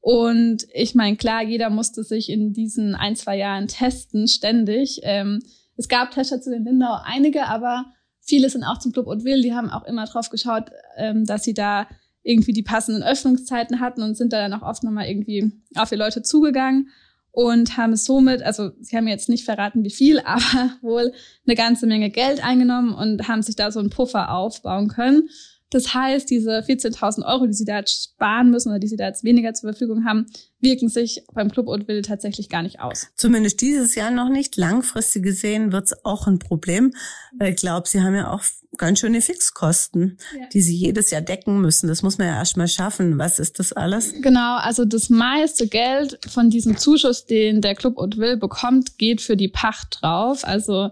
Und 0.00 0.66
ich 0.72 0.94
meine, 0.94 1.16
klar, 1.16 1.42
jeder 1.42 1.70
musste 1.70 2.02
sich 2.02 2.30
in 2.30 2.52
diesen 2.52 2.94
ein, 2.94 3.16
zwei 3.16 3.36
Jahren 3.36 3.68
testen, 3.68 4.28
ständig. 4.28 5.00
Ähm, 5.02 5.42
es 5.76 5.88
gab 5.88 6.10
Teststationen 6.10 6.60
in 6.60 6.64
Lindau 6.64 6.98
einige, 7.04 7.46
aber 7.46 7.86
viele 8.20 8.48
sind 8.48 8.64
auch 8.64 8.78
zum 8.78 8.92
Club 8.92 9.06
und 9.06 9.24
Will. 9.24 9.42
Die 9.42 9.54
haben 9.54 9.70
auch 9.70 9.84
immer 9.84 10.06
drauf 10.06 10.30
geschaut, 10.30 10.70
ähm, 10.96 11.26
dass 11.26 11.44
sie 11.44 11.54
da 11.54 11.86
irgendwie 12.22 12.52
die 12.52 12.62
passenden 12.62 13.02
Öffnungszeiten 13.02 13.80
hatten 13.80 14.02
und 14.02 14.16
sind 14.16 14.32
da 14.32 14.38
dann 14.38 14.58
auch 14.58 14.66
oft 14.66 14.82
nochmal 14.82 15.08
irgendwie 15.08 15.52
auf 15.76 15.88
die 15.88 15.96
Leute 15.96 16.22
zugegangen 16.22 16.88
und 17.32 17.76
haben 17.76 17.96
somit, 17.96 18.42
also 18.42 18.70
sie 18.80 18.96
haben 18.96 19.08
jetzt 19.08 19.28
nicht 19.28 19.44
verraten, 19.44 19.84
wie 19.84 19.90
viel, 19.90 20.20
aber 20.24 20.72
wohl 20.80 21.12
eine 21.46 21.56
ganze 21.56 21.86
Menge 21.86 22.10
Geld 22.10 22.44
eingenommen 22.44 22.94
und 22.94 23.28
haben 23.28 23.42
sich 23.42 23.56
da 23.56 23.70
so 23.70 23.80
einen 23.80 23.90
Puffer 23.90 24.32
aufbauen 24.32 24.88
können 24.88 25.28
Das 25.70 25.94
heißt, 25.94 26.28
diese 26.28 26.58
14.000 26.58 27.24
Euro, 27.24 27.46
die 27.46 27.52
sie 27.52 27.64
da 27.64 27.78
jetzt 27.78 28.12
sparen 28.12 28.50
müssen 28.50 28.70
oder 28.70 28.80
die 28.80 28.88
sie 28.88 28.96
da 28.96 29.06
jetzt 29.06 29.22
weniger 29.22 29.54
zur 29.54 29.70
Verfügung 29.70 30.04
haben, 30.04 30.26
wirken 30.60 30.88
sich 30.88 31.22
beim 31.32 31.50
Club 31.50 31.68
und 31.68 31.86
Will 31.86 32.02
tatsächlich 32.02 32.48
gar 32.48 32.62
nicht 32.62 32.80
aus. 32.80 33.06
Zumindest 33.14 33.60
dieses 33.60 33.94
Jahr 33.94 34.10
noch 34.10 34.28
nicht. 34.28 34.56
Langfristig 34.56 35.22
gesehen 35.22 35.72
wird 35.72 35.84
es 35.84 36.04
auch 36.04 36.26
ein 36.26 36.40
Problem. 36.40 36.92
Weil 37.38 37.52
ich 37.52 37.56
glaube, 37.56 37.88
sie 37.88 38.02
haben 38.02 38.14
ja 38.14 38.32
auch 38.32 38.42
ganz 38.76 39.00
schöne 39.00 39.20
Fixkosten, 39.20 40.18
ja. 40.38 40.46
die 40.52 40.60
sie 40.60 40.74
jedes 40.74 41.10
Jahr 41.10 41.22
decken 41.22 41.60
müssen. 41.60 41.88
Das 41.88 42.02
muss 42.02 42.18
man 42.18 42.26
ja 42.26 42.34
erstmal 42.34 42.68
schaffen. 42.68 43.18
Was 43.18 43.38
ist 43.38 43.58
das 43.58 43.72
alles? 43.72 44.12
Genau, 44.20 44.56
also 44.56 44.84
das 44.84 45.08
meiste 45.08 45.68
Geld 45.68 46.18
von 46.28 46.50
diesem 46.50 46.76
Zuschuss, 46.76 47.26
den 47.26 47.60
der 47.60 47.74
Club 47.74 47.96
und 47.96 48.18
Will 48.18 48.36
bekommt, 48.36 48.98
geht 48.98 49.20
für 49.20 49.36
die 49.36 49.48
Pacht 49.48 49.98
drauf. 50.00 50.44
Also 50.44 50.90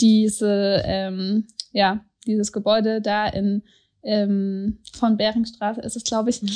diese, 0.00 0.82
ähm, 0.84 1.46
ja, 1.72 2.04
dieses 2.26 2.52
Gebäude 2.52 3.00
da 3.00 3.26
in 3.26 3.62
ähm, 4.02 4.78
von 4.92 5.16
Beringstraße 5.16 5.80
ist 5.80 5.96
es, 5.96 6.04
glaube 6.04 6.30
ich. 6.30 6.42
Mhm. 6.42 6.50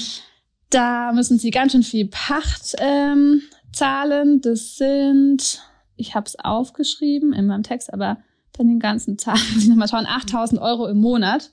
Da 0.71 1.13
müssen 1.13 1.39
sie 1.39 1.51
ganz 1.51 1.73
schön 1.73 1.83
viel 1.83 2.09
Pacht 2.09 2.77
ähm, 2.79 3.43
zahlen. 3.73 4.41
Das 4.41 4.77
sind, 4.77 5.61
ich 5.97 6.15
habe 6.15 6.27
es 6.27 6.39
aufgeschrieben 6.39 7.33
in 7.33 7.47
meinem 7.47 7.63
Text, 7.63 7.93
aber 7.93 8.19
dann 8.53 8.69
den 8.69 8.81
ganzen 8.81 9.19
Zahlen 9.19 9.41
muss 9.55 9.65
ich 9.65 9.69
nochmal 9.69 9.89
schauen, 9.89 10.07
8000 10.07 10.61
Euro 10.61 10.87
im 10.87 10.99
Monat. 10.99 11.51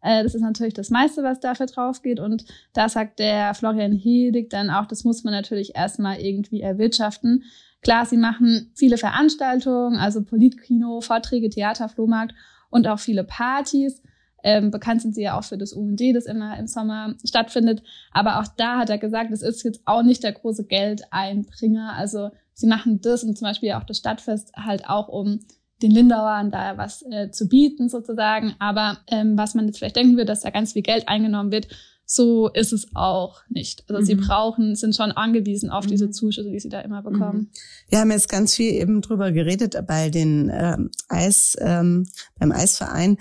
Äh, 0.00 0.22
das 0.22 0.34
ist 0.34 0.42
natürlich 0.42 0.74
das 0.74 0.90
meiste, 0.90 1.22
was 1.22 1.40
dafür 1.40 1.66
drauf 1.66 2.02
geht. 2.02 2.20
Und 2.20 2.44
da 2.72 2.88
sagt 2.88 3.18
der 3.18 3.54
Florian 3.54 3.92
Hedig 3.92 4.50
dann 4.50 4.70
auch, 4.70 4.86
das 4.86 5.04
muss 5.04 5.24
man 5.24 5.34
natürlich 5.34 5.74
erstmal 5.74 6.20
irgendwie 6.20 6.60
erwirtschaften. 6.60 7.44
Klar, 7.82 8.06
sie 8.06 8.16
machen 8.16 8.72
viele 8.74 8.98
Veranstaltungen, 8.98 9.98
also 9.98 10.22
Politkino, 10.22 11.00
Vorträge, 11.00 11.48
Theater, 11.48 11.88
Flohmarkt 11.88 12.34
und 12.70 12.86
auch 12.88 12.98
viele 12.98 13.24
Partys. 13.24 14.02
Ähm, 14.42 14.70
bekannt 14.70 15.02
sind 15.02 15.14
sie 15.14 15.22
ja 15.22 15.38
auch 15.38 15.44
für 15.44 15.58
das 15.58 15.72
UND, 15.72 16.00
das 16.14 16.26
immer 16.26 16.58
im 16.58 16.66
Sommer 16.66 17.14
stattfindet. 17.24 17.82
Aber 18.12 18.40
auch 18.40 18.46
da 18.56 18.78
hat 18.78 18.90
er 18.90 18.98
gesagt, 18.98 19.32
es 19.32 19.42
ist 19.42 19.64
jetzt 19.64 19.80
auch 19.84 20.02
nicht 20.02 20.22
der 20.22 20.32
große 20.32 20.64
Geldeinbringer. 20.64 21.94
Also 21.96 22.30
sie 22.54 22.66
machen 22.66 23.00
das 23.00 23.24
und 23.24 23.36
zum 23.36 23.46
Beispiel 23.46 23.72
auch 23.72 23.84
das 23.84 23.98
Stadtfest 23.98 24.52
halt 24.56 24.88
auch, 24.88 25.08
um 25.08 25.40
den 25.82 25.90
Lindauern 25.90 26.50
da 26.50 26.76
was 26.76 27.02
äh, 27.10 27.30
zu 27.30 27.48
bieten 27.48 27.88
sozusagen. 27.88 28.54
Aber 28.58 28.98
ähm, 29.08 29.36
was 29.38 29.54
man 29.54 29.66
jetzt 29.66 29.78
vielleicht 29.78 29.96
denken 29.96 30.14
würde, 30.16 30.26
dass 30.26 30.40
da 30.40 30.50
ganz 30.50 30.72
viel 30.72 30.82
Geld 30.82 31.08
eingenommen 31.08 31.52
wird, 31.52 31.68
so 32.10 32.48
ist 32.48 32.72
es 32.72 32.88
auch 32.94 33.42
nicht. 33.50 33.84
Also 33.88 34.00
mhm. 34.00 34.06
sie 34.06 34.14
brauchen, 34.14 34.76
sind 34.76 34.96
schon 34.96 35.12
angewiesen 35.12 35.68
auf 35.68 35.84
mhm. 35.84 35.90
diese 35.90 36.10
Zuschüsse, 36.10 36.50
die 36.50 36.58
sie 36.58 36.70
da 36.70 36.80
immer 36.80 37.02
bekommen. 37.02 37.38
Mhm. 37.38 37.48
Wir 37.90 37.98
haben 38.00 38.10
jetzt 38.10 38.30
ganz 38.30 38.54
viel 38.54 38.72
eben 38.72 39.02
drüber 39.02 39.30
geredet 39.30 39.76
bei 39.86 40.08
den 40.08 40.50
ähm, 40.52 40.90
Eis, 41.08 41.54
ähm, 41.60 42.08
beim 42.38 42.50
Eisverein, 42.50 43.18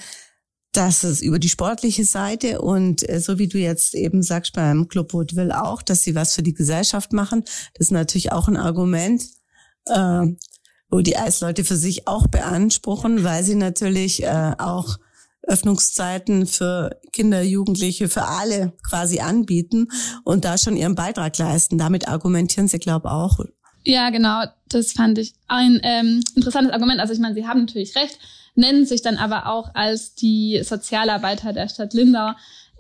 dass 0.78 1.04
es 1.04 1.24
über 1.24 1.40
die 1.40 1.50
sportliche 1.50 2.06
Seite 2.06 2.62
und 2.62 3.08
äh, 3.10 3.20
so 3.20 3.40
wie 3.40 3.48
du 3.48 3.58
jetzt 3.58 3.96
eben 3.96 4.22
sagst 4.22 4.54
beim 4.54 4.88
Club 4.88 5.12
Woodville 5.12 5.64
auch, 5.64 5.82
dass 5.82 6.04
sie 6.04 6.14
was 6.14 6.36
für 6.36 6.44
die 6.44 6.54
Gesellschaft 6.54 7.14
machen, 7.14 7.44
das 7.74 7.88
ist 7.88 7.92
natürlich 7.92 8.32
auch 8.32 8.48
ein 8.48 8.58
Argument, 8.58 9.24
äh, 9.88 10.28
wo 10.90 11.00
die 11.02 11.18
Eisleute 11.18 11.64
für 11.64 11.76
sich 11.76 12.08
auch 12.08 12.28
beanspruchen, 12.28 13.24
weil 13.24 13.44
sie 13.44 13.56
natürlich 13.56 14.22
äh, 14.24 14.54
auch 14.60 14.98
Öffnungszeiten 15.42 16.46
für 16.46 17.00
Kinder, 17.12 17.42
Jugendliche, 17.42 18.08
für 18.08 18.26
alle 18.26 18.74
quasi 18.88 19.20
anbieten 19.20 19.88
und 20.26 20.46
da 20.46 20.60
schon 20.60 20.78
ihren 20.78 20.94
Beitrag 20.94 21.36
leisten. 21.40 21.80
Damit 21.80 22.08
argumentieren 22.08 22.68
sie, 22.68 22.78
glaube 22.78 23.08
ich, 23.08 23.12
auch. 23.12 23.40
Ja, 23.84 24.12
genau. 24.12 24.44
Das 24.70 24.92
fand 24.92 25.18
ich 25.18 25.34
ein 25.48 25.80
ähm, 25.82 26.22
interessantes 26.36 26.74
Argument. 26.74 27.00
Also 27.00 27.14
ich 27.14 27.20
meine, 27.20 27.34
Sie 27.34 27.48
haben 27.48 27.62
natürlich 27.62 27.96
recht, 27.96 28.20
nennen 28.58 28.86
sich 28.86 29.02
dann 29.02 29.18
aber 29.18 29.48
auch 29.48 29.74
als 29.74 30.16
die 30.16 30.62
Sozialarbeiter 30.64 31.54
der 31.54 31.70
Stadt 31.70 31.94
Lindau, 31.94 32.32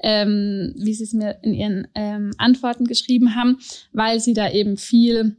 ähm, 0.02 0.74
wie 0.78 0.94
Sie 0.94 1.04
es 1.04 1.14
mir 1.14 1.40
in 1.42 1.54
Ihren 1.54 1.88
ähm, 1.96 2.32
Antworten 2.38 2.86
geschrieben 2.86 3.36
haben, 3.36 3.60
weil 3.94 4.20
Sie 4.20 4.34
da 4.34 4.50
eben 4.52 4.78
viel 4.78 5.38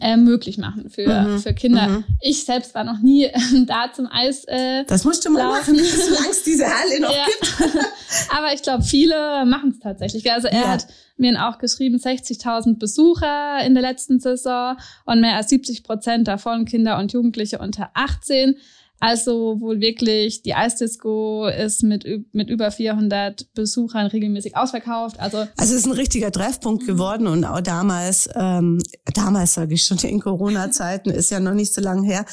äh, 0.00 0.16
möglich 0.16 0.58
machen 0.58 0.90
für, 0.90 1.08
mhm. 1.08 1.38
für 1.38 1.54
Kinder. 1.54 1.88
Mhm. 1.88 2.04
Ich 2.20 2.44
selbst 2.44 2.74
war 2.74 2.84
noch 2.84 3.00
nie 3.00 3.24
äh, 3.24 3.32
da 3.66 3.92
zum 3.92 4.08
Eis. 4.10 4.44
Äh, 4.44 4.84
das 4.84 5.04
musst 5.04 5.24
du 5.24 5.30
mal 5.30 5.40
laufen. 5.42 5.76
machen, 5.76 5.84
solange 6.08 6.30
es 6.30 6.42
diese 6.42 6.66
Halle 6.66 7.00
noch 7.00 7.14
ja. 7.14 7.24
gibt. 7.26 7.76
Aber 8.30 8.52
ich 8.52 8.62
glaube, 8.62 8.82
viele 8.82 9.44
machen 9.46 9.70
es 9.70 9.80
tatsächlich. 9.80 10.30
Also 10.32 10.48
er 10.48 10.60
ja. 10.60 10.68
hat 10.68 10.86
mir 11.16 11.48
auch 11.48 11.58
geschrieben, 11.58 11.96
60.000 11.96 12.78
Besucher 12.78 13.64
in 13.64 13.74
der 13.74 13.82
letzten 13.82 14.18
Saison 14.18 14.76
und 15.04 15.20
mehr 15.20 15.36
als 15.36 15.48
70 15.50 15.84
Prozent 15.84 16.26
davon 16.28 16.64
Kinder 16.64 16.98
und 16.98 17.12
Jugendliche 17.12 17.58
unter 17.58 17.90
18. 17.94 18.56
Also 19.00 19.60
wohl 19.60 19.80
wirklich, 19.80 20.42
die 20.42 20.54
Eisdisco 20.54 21.46
ist 21.46 21.82
mit, 21.82 22.06
mit 22.32 22.48
über 22.48 22.70
400 22.70 23.52
Besuchern 23.52 24.06
regelmäßig 24.06 24.56
ausverkauft. 24.56 25.20
Also, 25.20 25.38
also 25.38 25.50
es 25.58 25.70
ist 25.72 25.86
ein 25.86 25.92
richtiger 25.92 26.32
Treffpunkt 26.32 26.86
geworden 26.86 27.26
und 27.26 27.44
auch 27.44 27.60
damals, 27.60 28.28
ähm, 28.34 28.80
damals 29.12 29.54
sage 29.54 29.74
ich 29.74 29.82
schon, 29.82 29.98
in 29.98 30.20
Corona-Zeiten 30.20 31.10
ist 31.10 31.30
ja 31.30 31.40
noch 31.40 31.54
nicht 31.54 31.74
so 31.74 31.80
lange 31.80 32.06
her, 32.06 32.24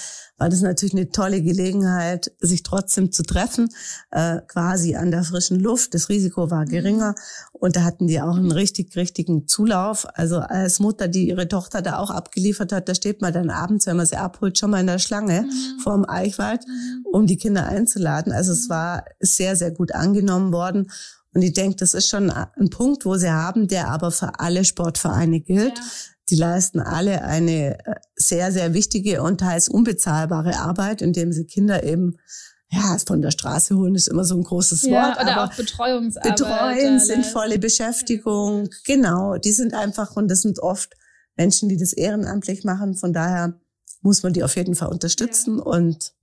war 0.41 0.49
das 0.49 0.61
natürlich 0.61 0.95
eine 0.95 1.11
tolle 1.11 1.43
Gelegenheit, 1.43 2.31
sich 2.39 2.63
trotzdem 2.63 3.11
zu 3.11 3.21
treffen, 3.21 3.69
äh, 4.09 4.39
quasi 4.47 4.95
an 4.95 5.11
der 5.11 5.23
frischen 5.23 5.59
Luft. 5.59 5.93
Das 5.93 6.09
Risiko 6.09 6.49
war 6.49 6.65
geringer 6.65 7.13
und 7.51 7.75
da 7.75 7.83
hatten 7.83 8.07
die 8.07 8.19
auch 8.19 8.37
einen 8.37 8.51
richtig, 8.51 8.95
richtigen 8.95 9.47
Zulauf. 9.47 10.07
Also 10.15 10.39
als 10.39 10.79
Mutter, 10.79 11.07
die 11.07 11.27
ihre 11.27 11.47
Tochter 11.47 11.83
da 11.83 11.99
auch 11.99 12.09
abgeliefert 12.09 12.71
hat, 12.71 12.89
da 12.89 12.95
steht 12.95 13.21
man 13.21 13.33
dann 13.33 13.51
abends, 13.51 13.85
wenn 13.85 13.97
man 13.97 14.07
sie 14.07 14.15
abholt, 14.17 14.57
schon 14.57 14.71
mal 14.71 14.79
in 14.79 14.87
der 14.87 14.97
Schlange 14.97 15.43
mhm. 15.43 15.79
vorm 15.83 16.05
Eichwald, 16.09 16.65
mhm. 16.67 17.05
um 17.11 17.27
die 17.27 17.37
Kinder 17.37 17.67
einzuladen. 17.67 18.33
Also 18.33 18.53
es 18.53 18.67
war 18.67 19.05
sehr, 19.19 19.55
sehr 19.55 19.69
gut 19.69 19.93
angenommen 19.93 20.51
worden. 20.51 20.89
Und 21.35 21.43
ich 21.43 21.53
denke, 21.53 21.75
das 21.75 21.93
ist 21.93 22.09
schon 22.09 22.31
ein 22.31 22.69
Punkt, 22.71 23.05
wo 23.05 23.15
sie 23.15 23.29
haben, 23.29 23.67
der 23.67 23.89
aber 23.89 24.09
für 24.09 24.39
alle 24.39 24.65
Sportvereine 24.65 25.39
gilt. 25.39 25.77
Ja. 25.77 25.83
Die 26.31 26.37
leisten 26.37 26.79
alle 26.79 27.23
eine 27.23 27.85
äh, 27.85 27.95
sehr, 28.15 28.51
sehr 28.51 28.73
wichtige 28.73 29.21
und 29.21 29.41
teils 29.41 29.67
unbezahlbare 29.67 30.57
Arbeit, 30.57 31.01
indem 31.01 31.33
sie 31.33 31.45
Kinder 31.45 31.83
eben 31.83 32.17
ja, 32.69 32.97
von 33.05 33.21
der 33.21 33.31
Straße 33.31 33.75
holen 33.75 33.95
ist 33.95 34.07
immer 34.07 34.23
so 34.23 34.35
ein 34.35 34.43
großes 34.43 34.83
ja, 34.83 34.91
Wort. 34.91 35.21
Oder 35.21 35.37
aber 35.37 35.51
auch 35.51 35.55
Betreuungsarbeit. 35.57 36.37
Betreuen, 36.37 36.99
sinnvolle 37.01 37.59
Beschäftigung, 37.59 38.69
genau. 38.85 39.35
Die 39.35 39.51
sind 39.51 39.73
einfach, 39.73 40.15
und 40.15 40.29
das 40.29 40.41
sind 40.41 40.59
oft 40.59 40.93
Menschen, 41.35 41.67
die 41.67 41.75
das 41.75 41.91
ehrenamtlich 41.91 42.63
machen. 42.63 42.95
Von 42.95 43.11
daher 43.11 43.59
muss 44.01 44.23
man 44.23 44.31
die 44.31 44.43
auf 44.43 44.55
jeden 44.55 44.75
Fall 44.75 44.87
unterstützen 44.87 45.57
ja. 45.57 45.63
und 45.63 46.13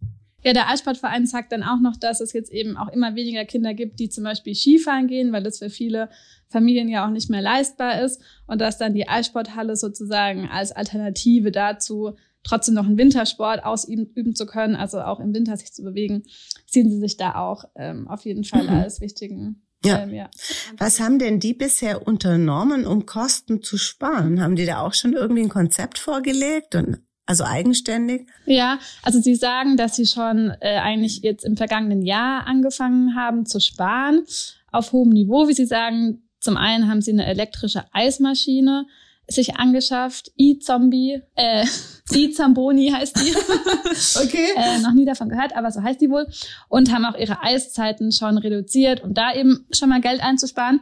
ja, 0.45 0.53
der 0.53 0.69
Eissportverein 0.69 1.27
sagt 1.27 1.53
dann 1.53 1.63
auch 1.63 1.81
noch, 1.81 1.97
dass 1.97 2.21
es 2.21 2.33
jetzt 2.33 2.53
eben 2.53 2.77
auch 2.77 2.89
immer 2.89 3.17
weniger 3.17 3.45
Kinder 3.45 3.75
gibt, 3.75 3.99
die 3.99 4.09
zum 4.09 4.25
Beispiel 4.25 4.55
Skifahren 4.55 5.09
gehen, 5.09 5.33
weil 5.33 5.43
das 5.43 5.59
für 5.59 5.71
viele 5.71 6.11
Familien 6.49 6.89
ja 6.89 7.07
auch 7.07 7.11
nicht 7.11 7.29
mehr 7.29 7.43
leistbar 7.43 8.01
ist 8.03 8.23
und 8.47 8.61
dass 8.61 8.79
dann 8.79 8.95
die 8.95 9.09
Eissporthalle 9.09 9.77
sozusagen 9.77 10.49
als 10.49 10.73
Alternative 10.73 11.51
dazu 11.51 12.17
trotzdem 12.45 12.75
noch 12.75 12.87
einen 12.87 12.99
Wintersport 12.99 13.65
ausüben 13.65 14.35
zu 14.35 14.47
können, 14.47 14.77
also 14.77 15.01
auch 15.01 15.19
im 15.19 15.35
Winter 15.35 15.57
sich 15.57 15.73
zu 15.73 15.83
bewegen, 15.83 16.23
sehen 16.67 16.89
sie 16.89 16.99
sich 16.99 17.17
da 17.17 17.35
auch 17.35 17.65
ähm, 17.75 18.07
auf 18.09 18.25
jeden 18.25 18.45
Fall 18.45 18.63
mhm. 18.63 18.71
als 18.71 19.01
wichtigen 19.01 19.63
ja. 19.85 20.03
Ähm, 20.03 20.13
ja. 20.13 20.29
Was 20.77 21.01
haben 21.01 21.19
denn 21.19 21.39
die 21.39 21.55
bisher 21.55 22.07
unternommen, 22.07 22.85
um 22.85 23.07
Kosten 23.07 23.63
zu 23.63 23.79
sparen? 23.79 24.43
Haben 24.43 24.57
die 24.57 24.67
da 24.67 24.81
auch 24.81 24.93
schon 24.95 25.13
irgendwie 25.13 25.43
ein 25.43 25.49
Konzept 25.49 25.99
vorgelegt 25.99 26.75
und 26.75 26.99
also 27.29 27.45
eigenständig? 27.45 28.27
Ja, 28.47 28.79
also 29.03 29.21
Sie 29.21 29.35
sagen, 29.35 29.77
dass 29.77 29.97
Sie 29.97 30.07
schon 30.07 30.51
äh, 30.61 30.79
eigentlich 30.79 31.19
jetzt 31.19 31.45
im 31.45 31.59
vergangenen 31.59 32.03
Jahr 32.03 32.47
angefangen 32.47 33.15
haben 33.15 33.45
zu 33.45 33.61
sparen 33.61 34.25
auf 34.73 34.93
hohem 34.93 35.11
Niveau, 35.11 35.47
wie 35.47 35.53
Sie 35.53 35.67
sagen. 35.67 36.23
Zum 36.41 36.57
einen 36.57 36.89
haben 36.89 37.03
Sie 37.03 37.13
eine 37.13 37.27
elektrische 37.27 37.85
Eismaschine 37.93 38.87
sich 39.31 39.57
angeschafft, 39.57 40.33
E-Zombie, 40.39 41.21
äh, 41.35 41.67
E-Zamboni 42.15 42.91
heißt 42.91 43.17
die. 43.17 43.35
okay. 44.25 44.49
äh, 44.57 44.79
noch 44.79 44.95
nie 44.95 45.05
davon 45.05 45.29
gehört, 45.29 45.55
aber 45.55 45.71
so 45.71 45.83
heißt 45.83 46.01
die 46.01 46.09
wohl. 46.09 46.27
Und 46.69 46.91
haben 46.91 47.05
auch 47.05 47.19
ihre 47.19 47.43
Eiszeiten 47.43 48.11
schon 48.11 48.39
reduziert, 48.39 49.05
um 49.05 49.13
da 49.13 49.35
eben 49.35 49.67
schon 49.71 49.91
mal 49.91 50.01
Geld 50.01 50.23
einzusparen. 50.23 50.81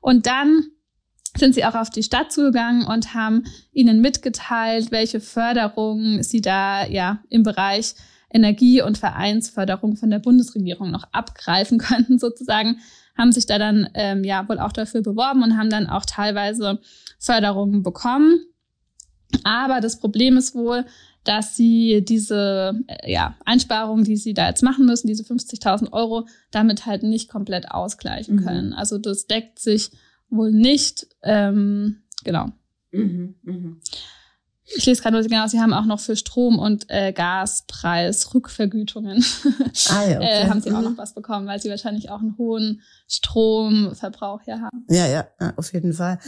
Und 0.00 0.26
dann 0.26 0.68
sind 1.38 1.54
sie 1.54 1.64
auch 1.64 1.74
auf 1.74 1.90
die 1.90 2.02
Stadt 2.02 2.32
zugegangen 2.32 2.86
und 2.86 3.14
haben 3.14 3.44
ihnen 3.72 4.00
mitgeteilt, 4.00 4.90
welche 4.90 5.20
Förderungen 5.20 6.22
sie 6.22 6.40
da 6.40 6.86
ja 6.86 7.20
im 7.28 7.42
Bereich 7.42 7.94
Energie- 8.30 8.82
und 8.82 8.98
Vereinsförderung 8.98 9.96
von 9.96 10.10
der 10.10 10.18
Bundesregierung 10.18 10.90
noch 10.90 11.04
abgreifen 11.12 11.78
könnten, 11.78 12.18
sozusagen, 12.18 12.78
haben 13.16 13.32
sich 13.32 13.46
da 13.46 13.58
dann 13.58 13.88
ähm, 13.94 14.22
ja 14.22 14.48
wohl 14.48 14.58
auch 14.58 14.72
dafür 14.72 15.02
beworben 15.02 15.42
und 15.42 15.56
haben 15.56 15.70
dann 15.70 15.88
auch 15.88 16.04
teilweise 16.04 16.80
Förderungen 17.18 17.82
bekommen. 17.82 18.40
Aber 19.44 19.80
das 19.80 19.98
Problem 19.98 20.36
ist 20.36 20.54
wohl, 20.54 20.84
dass 21.24 21.56
sie 21.56 22.04
diese 22.06 22.74
äh, 22.86 23.12
ja, 23.12 23.36
Einsparungen, 23.44 24.04
die 24.04 24.16
sie 24.16 24.34
da 24.34 24.48
jetzt 24.48 24.62
machen 24.62 24.86
müssen, 24.86 25.08
diese 25.08 25.24
50.000 25.24 25.92
Euro, 25.92 26.26
damit 26.50 26.86
halt 26.86 27.02
nicht 27.02 27.28
komplett 27.28 27.70
ausgleichen 27.70 28.36
mhm. 28.36 28.44
können. 28.44 28.72
Also 28.72 28.98
das 28.98 29.26
deckt 29.26 29.58
sich 29.58 29.90
wohl 30.30 30.52
nicht. 30.52 31.06
Ähm, 31.22 32.02
genau. 32.24 32.50
Mhm, 32.90 33.34
mh. 33.42 33.76
Ich 34.76 34.84
lese 34.84 35.00
gerade 35.00 35.16
nur 35.16 35.26
genau, 35.26 35.46
Sie 35.46 35.60
haben 35.60 35.72
auch 35.72 35.86
noch 35.86 35.98
für 35.98 36.14
Strom- 36.14 36.58
und 36.58 36.84
äh, 36.88 37.12
Gaspreis 37.12 38.34
Rückvergütungen. 38.34 39.24
Ah, 39.88 40.04
ja, 40.06 40.16
okay. 40.16 40.42
äh, 40.42 40.48
haben 40.48 40.60
Sie 40.60 40.70
auch 40.72 40.82
noch 40.82 40.90
mhm. 40.90 40.98
was 40.98 41.14
bekommen, 41.14 41.46
weil 41.46 41.60
Sie 41.60 41.70
wahrscheinlich 41.70 42.10
auch 42.10 42.20
einen 42.20 42.36
hohen 42.36 42.82
Stromverbrauch 43.06 44.42
hier 44.42 44.60
haben. 44.60 44.84
Ja, 44.90 45.06
ja, 45.06 45.26
auf 45.56 45.72
jeden 45.72 45.94
Fall. 45.94 46.18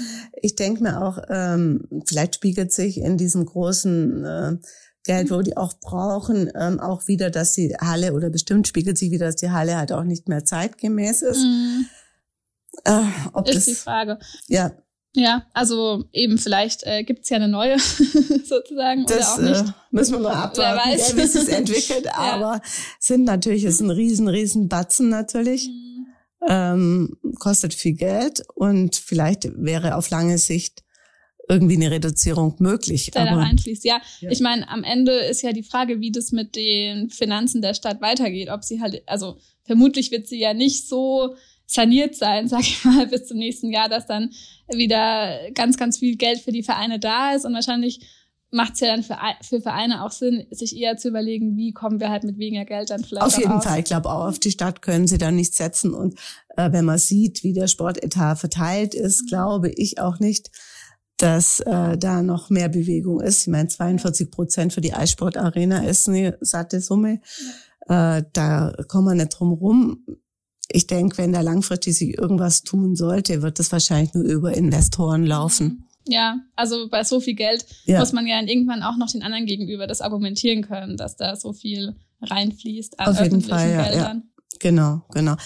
Ich 0.41 0.57
denke 0.57 0.83
mir 0.83 1.03
auch, 1.03 1.19
ähm, 1.29 1.87
vielleicht 2.07 2.37
spiegelt 2.37 2.73
sich 2.73 2.99
in 2.99 3.19
diesem 3.19 3.45
großen 3.45 4.25
äh, 4.25 4.57
Geld, 5.05 5.31
wo 5.31 5.43
die 5.43 5.57
auch 5.57 5.75
brauchen, 5.81 6.51
ähm, 6.55 6.81
auch 6.81 7.09
wieder, 7.09 7.31
dass 7.31 7.53
die 7.53 7.75
Halle 7.79 8.15
oder 8.15 8.31
bestimmt 8.31 8.67
spiegelt 8.69 8.97
sich 8.97 9.11
wieder, 9.11 9.27
dass 9.27 9.37
die 9.37 9.51
Halle 9.51 9.77
halt 9.77 9.93
auch 9.93 10.05
nicht 10.05 10.29
mehr 10.29 10.45
zeitgemäß 10.45 11.23
ist. 11.23 11.43
Mhm. 11.43 11.87
Äh, 12.85 13.03
ob 13.33 13.49
ist 13.49 13.57
das, 13.57 13.65
die 13.67 13.75
Frage. 13.75 14.19
Ja, 14.49 14.73
ja, 15.15 15.45
also 15.55 16.05
eben 16.13 16.39
vielleicht 16.39 16.85
äh, 16.85 17.03
gibt 17.03 17.29
ja 17.29 17.37
eine 17.37 17.49
neue 17.49 17.79
sozusagen 18.45 19.07
das, 19.07 19.39
oder 19.39 19.51
auch 19.51 19.63
nicht. 19.63 19.71
Äh, 19.71 19.75
müssen 19.91 20.13
wir 20.13 20.21
mal 20.21 20.35
abwarten, 20.35 20.59
Wer 20.59 20.95
weiß. 20.95 21.17
wie 21.17 21.21
es 21.21 21.33
sich 21.33 21.49
entwickelt. 21.49 22.05
ja. 22.05 22.15
Aber 22.15 22.63
sind 23.01 23.25
natürlich, 23.25 23.65
ist 23.65 23.81
ein 23.81 23.91
riesen, 23.91 24.29
riesen 24.29 24.69
Batzen 24.69 25.09
natürlich. 25.09 25.69
Mhm. 25.69 26.07
Ähm, 26.49 27.19
kostet 27.39 27.75
viel 27.75 27.95
Geld 27.95 28.45
und 28.55 28.97
vielleicht 28.97 29.51
wäre 29.57 29.97
auf 29.97 30.09
lange 30.11 30.39
Sicht 30.39 30.85
irgendwie 31.49 31.75
eine 31.75 31.91
Reduzierung 31.91 32.55
möglich. 32.61 33.11
Der 33.11 33.23
aber, 33.23 33.33
da 33.33 33.37
reinfließt, 33.39 33.85
ja. 33.85 34.01
ja. 34.21 34.31
Ich 34.31 34.41
meine, 34.41 34.67
am 34.69 34.85
Ende 34.85 35.13
ist 35.13 35.43
ja 35.43 35.53
die 35.53 35.65
Frage, 35.65 36.01
wie 36.01 36.13
das 36.13 36.31
mit 36.31 36.55
den 36.55 37.11
Finanzen 37.11 37.61
der 37.61 37.75
Stadt 37.75 38.01
weitergeht. 38.01 38.49
Ob 38.49 38.63
sie 38.63 38.81
halt, 38.81 39.03
also 39.07 39.39
vermutlich 39.65 40.13
wird 40.13 40.29
sie 40.29 40.39
ja 40.39 40.55
nicht 40.55 40.89
so 40.89 41.35
saniert 41.71 42.17
sein, 42.17 42.49
sag 42.49 42.61
ich 42.61 42.85
mal, 42.85 43.07
bis 43.07 43.27
zum 43.27 43.39
nächsten 43.39 43.71
Jahr, 43.71 43.89
dass 43.89 44.07
dann 44.07 44.31
wieder 44.69 45.51
ganz, 45.55 45.77
ganz 45.77 45.99
viel 45.99 46.17
Geld 46.17 46.41
für 46.41 46.53
die 46.53 46.63
Vereine 46.63 46.99
da 46.99 47.33
ist 47.35 47.45
und 47.45 47.55
wahrscheinlich 47.55 48.01
macht 48.53 48.75
es 48.75 48.81
ja 48.81 48.89
dann 48.89 49.05
für, 49.05 49.17
für 49.43 49.61
Vereine 49.61 50.05
auch 50.05 50.11
Sinn, 50.11 50.45
sich 50.51 50.77
eher 50.77 50.97
zu 50.97 51.09
überlegen, 51.09 51.57
wie 51.57 51.73
kommen 51.73 52.01
wir 52.01 52.11
halt 52.11 52.25
mit 52.25 52.37
weniger 52.37 52.65
Geld 52.65 52.91
dann 52.91 53.05
vielleicht 53.05 53.25
Auf 53.25 53.39
jeden 53.39 53.53
aus. 53.53 53.65
Fall, 53.65 53.79
ich 53.79 53.85
glaube 53.85 54.11
auch 54.11 54.27
auf 54.27 54.41
die 54.41 54.51
Stadt 54.51 54.83
können 54.83 55.07
sie 55.07 55.19
dann 55.19 55.37
nicht 55.37 55.55
setzen 55.55 55.95
und 55.95 56.19
äh, 56.57 56.73
wenn 56.73 56.85
man 56.85 56.99
sieht, 56.99 57.45
wie 57.45 57.53
der 57.53 57.69
Sportetat 57.69 58.41
verteilt 58.41 58.95
ist, 58.95 59.23
mhm. 59.23 59.27
glaube 59.27 59.71
ich 59.71 60.01
auch 60.01 60.19
nicht, 60.19 60.51
dass 61.19 61.61
äh, 61.61 61.97
da 61.97 62.23
noch 62.23 62.51
mehr 62.51 62.71
Bewegung 62.71 63.21
ist. 63.21 63.43
Ich 63.43 63.49
meine, 63.49 63.69
42 63.69 64.31
Prozent 64.31 64.73
für 64.73 64.81
die 64.81 64.95
Eissportarena 64.95 65.87
ist 65.87 66.09
eine 66.09 66.39
satte 66.41 66.81
Summe. 66.81 67.21
Ja. 67.89 68.17
Äh, 68.19 68.25
da 68.33 68.73
kommen 68.89 69.07
wir 69.07 69.15
nicht 69.15 69.39
drum 69.39 69.53
rum 69.53 70.05
ich 70.73 70.87
denke, 70.87 71.19
wenn 71.19 71.33
da 71.33 71.41
langfristig 71.41 71.97
sich 71.97 72.19
irgendwas 72.19 72.63
tun 72.63 72.97
sollte, 72.97 73.43
wird 73.43 73.59
das 73.59 73.73
wahrscheinlich 73.73 74.15
nur 74.15 74.25
über 74.25 74.57
Investoren 74.57 75.27
laufen. 75.27 75.87
Ja, 76.07 76.41
also 76.57 76.89
bei 76.89 77.05
so 77.05 77.21
viel 77.21 77.35
Geld 77.35 77.65
ja. 77.85 77.99
muss 77.99 78.13
man 78.13 78.27
ja 78.27 78.41
irgendwann 78.41 78.83
auch 78.83 78.97
noch 78.97 79.11
den 79.11 79.23
anderen 79.23 79.47
gegenüber 79.47 79.87
das 79.87 80.01
argumentieren 80.01 80.63
können, 80.63 80.97
dass 80.97 81.17
da 81.17 81.37
so 81.37 81.53
viel 81.53 81.95
reinfließt 82.23 82.99
an 82.99 83.09
Auf 83.09 83.21
jeden 83.23 83.43
Fall, 83.43 83.71
ja, 83.71 83.83
Geldern. 83.85 84.23
Ja. 84.25 84.57
Genau, 84.59 85.03
genau. 85.13 85.37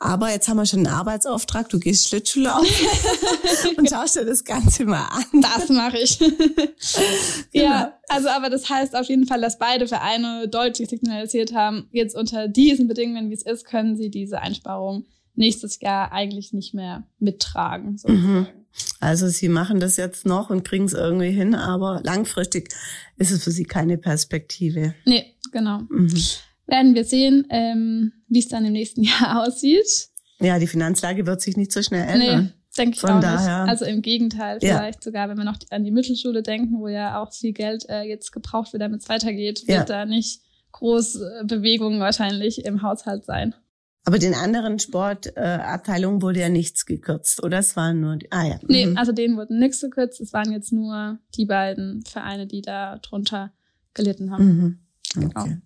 Aber 0.00 0.30
jetzt 0.30 0.48
haben 0.48 0.56
wir 0.56 0.66
schon 0.66 0.86
einen 0.86 0.94
Arbeitsauftrag, 0.94 1.68
du 1.70 1.80
gehst 1.80 2.08
Schlittschuhlaufen 2.08 2.86
und 3.76 3.90
schaust 3.90 4.16
dir 4.16 4.24
das 4.24 4.44
Ganze 4.44 4.84
mal 4.84 5.08
an. 5.08 5.40
Das 5.40 5.68
mache 5.70 5.98
ich. 5.98 6.18
genau. 7.52 7.64
Ja, 7.64 7.98
also 8.08 8.28
aber 8.28 8.48
das 8.48 8.70
heißt 8.70 8.94
auf 8.94 9.06
jeden 9.06 9.26
Fall, 9.26 9.40
dass 9.40 9.58
beide 9.58 9.88
Vereine 9.88 10.48
deutlich 10.48 10.88
signalisiert 10.88 11.52
haben, 11.52 11.88
jetzt 11.90 12.14
unter 12.14 12.46
diesen 12.46 12.86
Bedingungen, 12.86 13.30
wie 13.30 13.34
es 13.34 13.42
ist, 13.42 13.64
können 13.64 13.96
sie 13.96 14.10
diese 14.10 14.40
Einsparung 14.40 15.06
nächstes 15.34 15.80
Jahr 15.80 16.12
eigentlich 16.12 16.52
nicht 16.52 16.74
mehr 16.74 17.04
mittragen. 17.18 18.00
Mhm. 18.06 18.46
Also 19.00 19.26
sie 19.28 19.48
machen 19.48 19.80
das 19.80 19.96
jetzt 19.96 20.26
noch 20.26 20.50
und 20.50 20.62
kriegen 20.62 20.84
es 20.84 20.92
irgendwie 20.92 21.32
hin, 21.32 21.56
aber 21.56 22.00
langfristig 22.04 22.72
ist 23.16 23.32
es 23.32 23.42
für 23.42 23.50
sie 23.50 23.64
keine 23.64 23.98
Perspektive. 23.98 24.94
Nee, 25.04 25.34
genau. 25.50 25.80
Mhm 25.90 26.14
werden 26.68 26.94
wir 26.94 27.04
sehen, 27.04 27.46
ähm, 27.50 28.12
wie 28.28 28.38
es 28.38 28.48
dann 28.48 28.64
im 28.64 28.72
nächsten 28.72 29.02
Jahr 29.04 29.46
aussieht. 29.46 30.08
Ja, 30.40 30.58
die 30.58 30.68
Finanzlage 30.68 31.26
wird 31.26 31.40
sich 31.40 31.56
nicht 31.56 31.72
so 31.72 31.82
schnell 31.82 32.06
ändern. 32.08 32.44
Nee, 32.44 32.52
denke 32.76 32.94
ich 32.94 33.00
Von 33.00 33.10
auch 33.10 33.20
daher. 33.20 33.64
nicht. 33.64 33.70
Also 33.70 33.84
im 33.86 34.02
Gegenteil, 34.02 34.60
vielleicht 34.60 35.00
ja. 35.00 35.02
sogar, 35.02 35.28
wenn 35.28 35.36
wir 35.36 35.44
noch 35.44 35.58
an 35.70 35.82
die 35.82 35.90
Mittelschule 35.90 36.42
denken, 36.42 36.78
wo 36.78 36.86
ja 36.86 37.20
auch 37.20 37.32
viel 37.32 37.52
Geld 37.52 37.88
äh, 37.88 38.02
jetzt 38.02 38.30
gebraucht 38.30 38.72
wird, 38.72 38.82
damit 38.82 39.02
es 39.02 39.08
weitergeht, 39.08 39.66
wird 39.66 39.78
ja. 39.78 39.84
da 39.84 40.04
nicht 40.04 40.42
groß 40.72 41.16
äh, 41.16 41.44
Bewegung 41.44 41.98
wahrscheinlich 41.98 42.64
im 42.64 42.82
Haushalt 42.82 43.24
sein. 43.24 43.54
Aber 44.04 44.18
den 44.18 44.34
anderen 44.34 44.78
Sportabteilungen 44.78 46.20
äh, 46.20 46.22
wurde 46.22 46.40
ja 46.40 46.48
nichts 46.48 46.86
gekürzt, 46.86 47.42
oder? 47.42 47.58
Es 47.58 47.76
waren 47.76 48.00
nur 48.00 48.16
die, 48.16 48.30
ah 48.32 48.46
ja. 48.46 48.58
Nee, 48.66 48.86
mhm. 48.86 48.96
also 48.96 49.12
denen 49.12 49.36
wurde 49.36 49.58
nichts 49.58 49.80
gekürzt. 49.80 50.20
Es 50.20 50.32
waren 50.32 50.52
jetzt 50.52 50.72
nur 50.72 51.18
die 51.34 51.44
beiden 51.44 52.02
Vereine, 52.04 52.46
die 52.46 52.62
da 52.62 52.98
drunter 52.98 53.52
gelitten 53.92 54.30
haben. 54.30 54.44
Mhm. 54.44 54.78
Genau. 55.14 55.26
Okay. 55.26 55.48
Genau. 55.48 55.60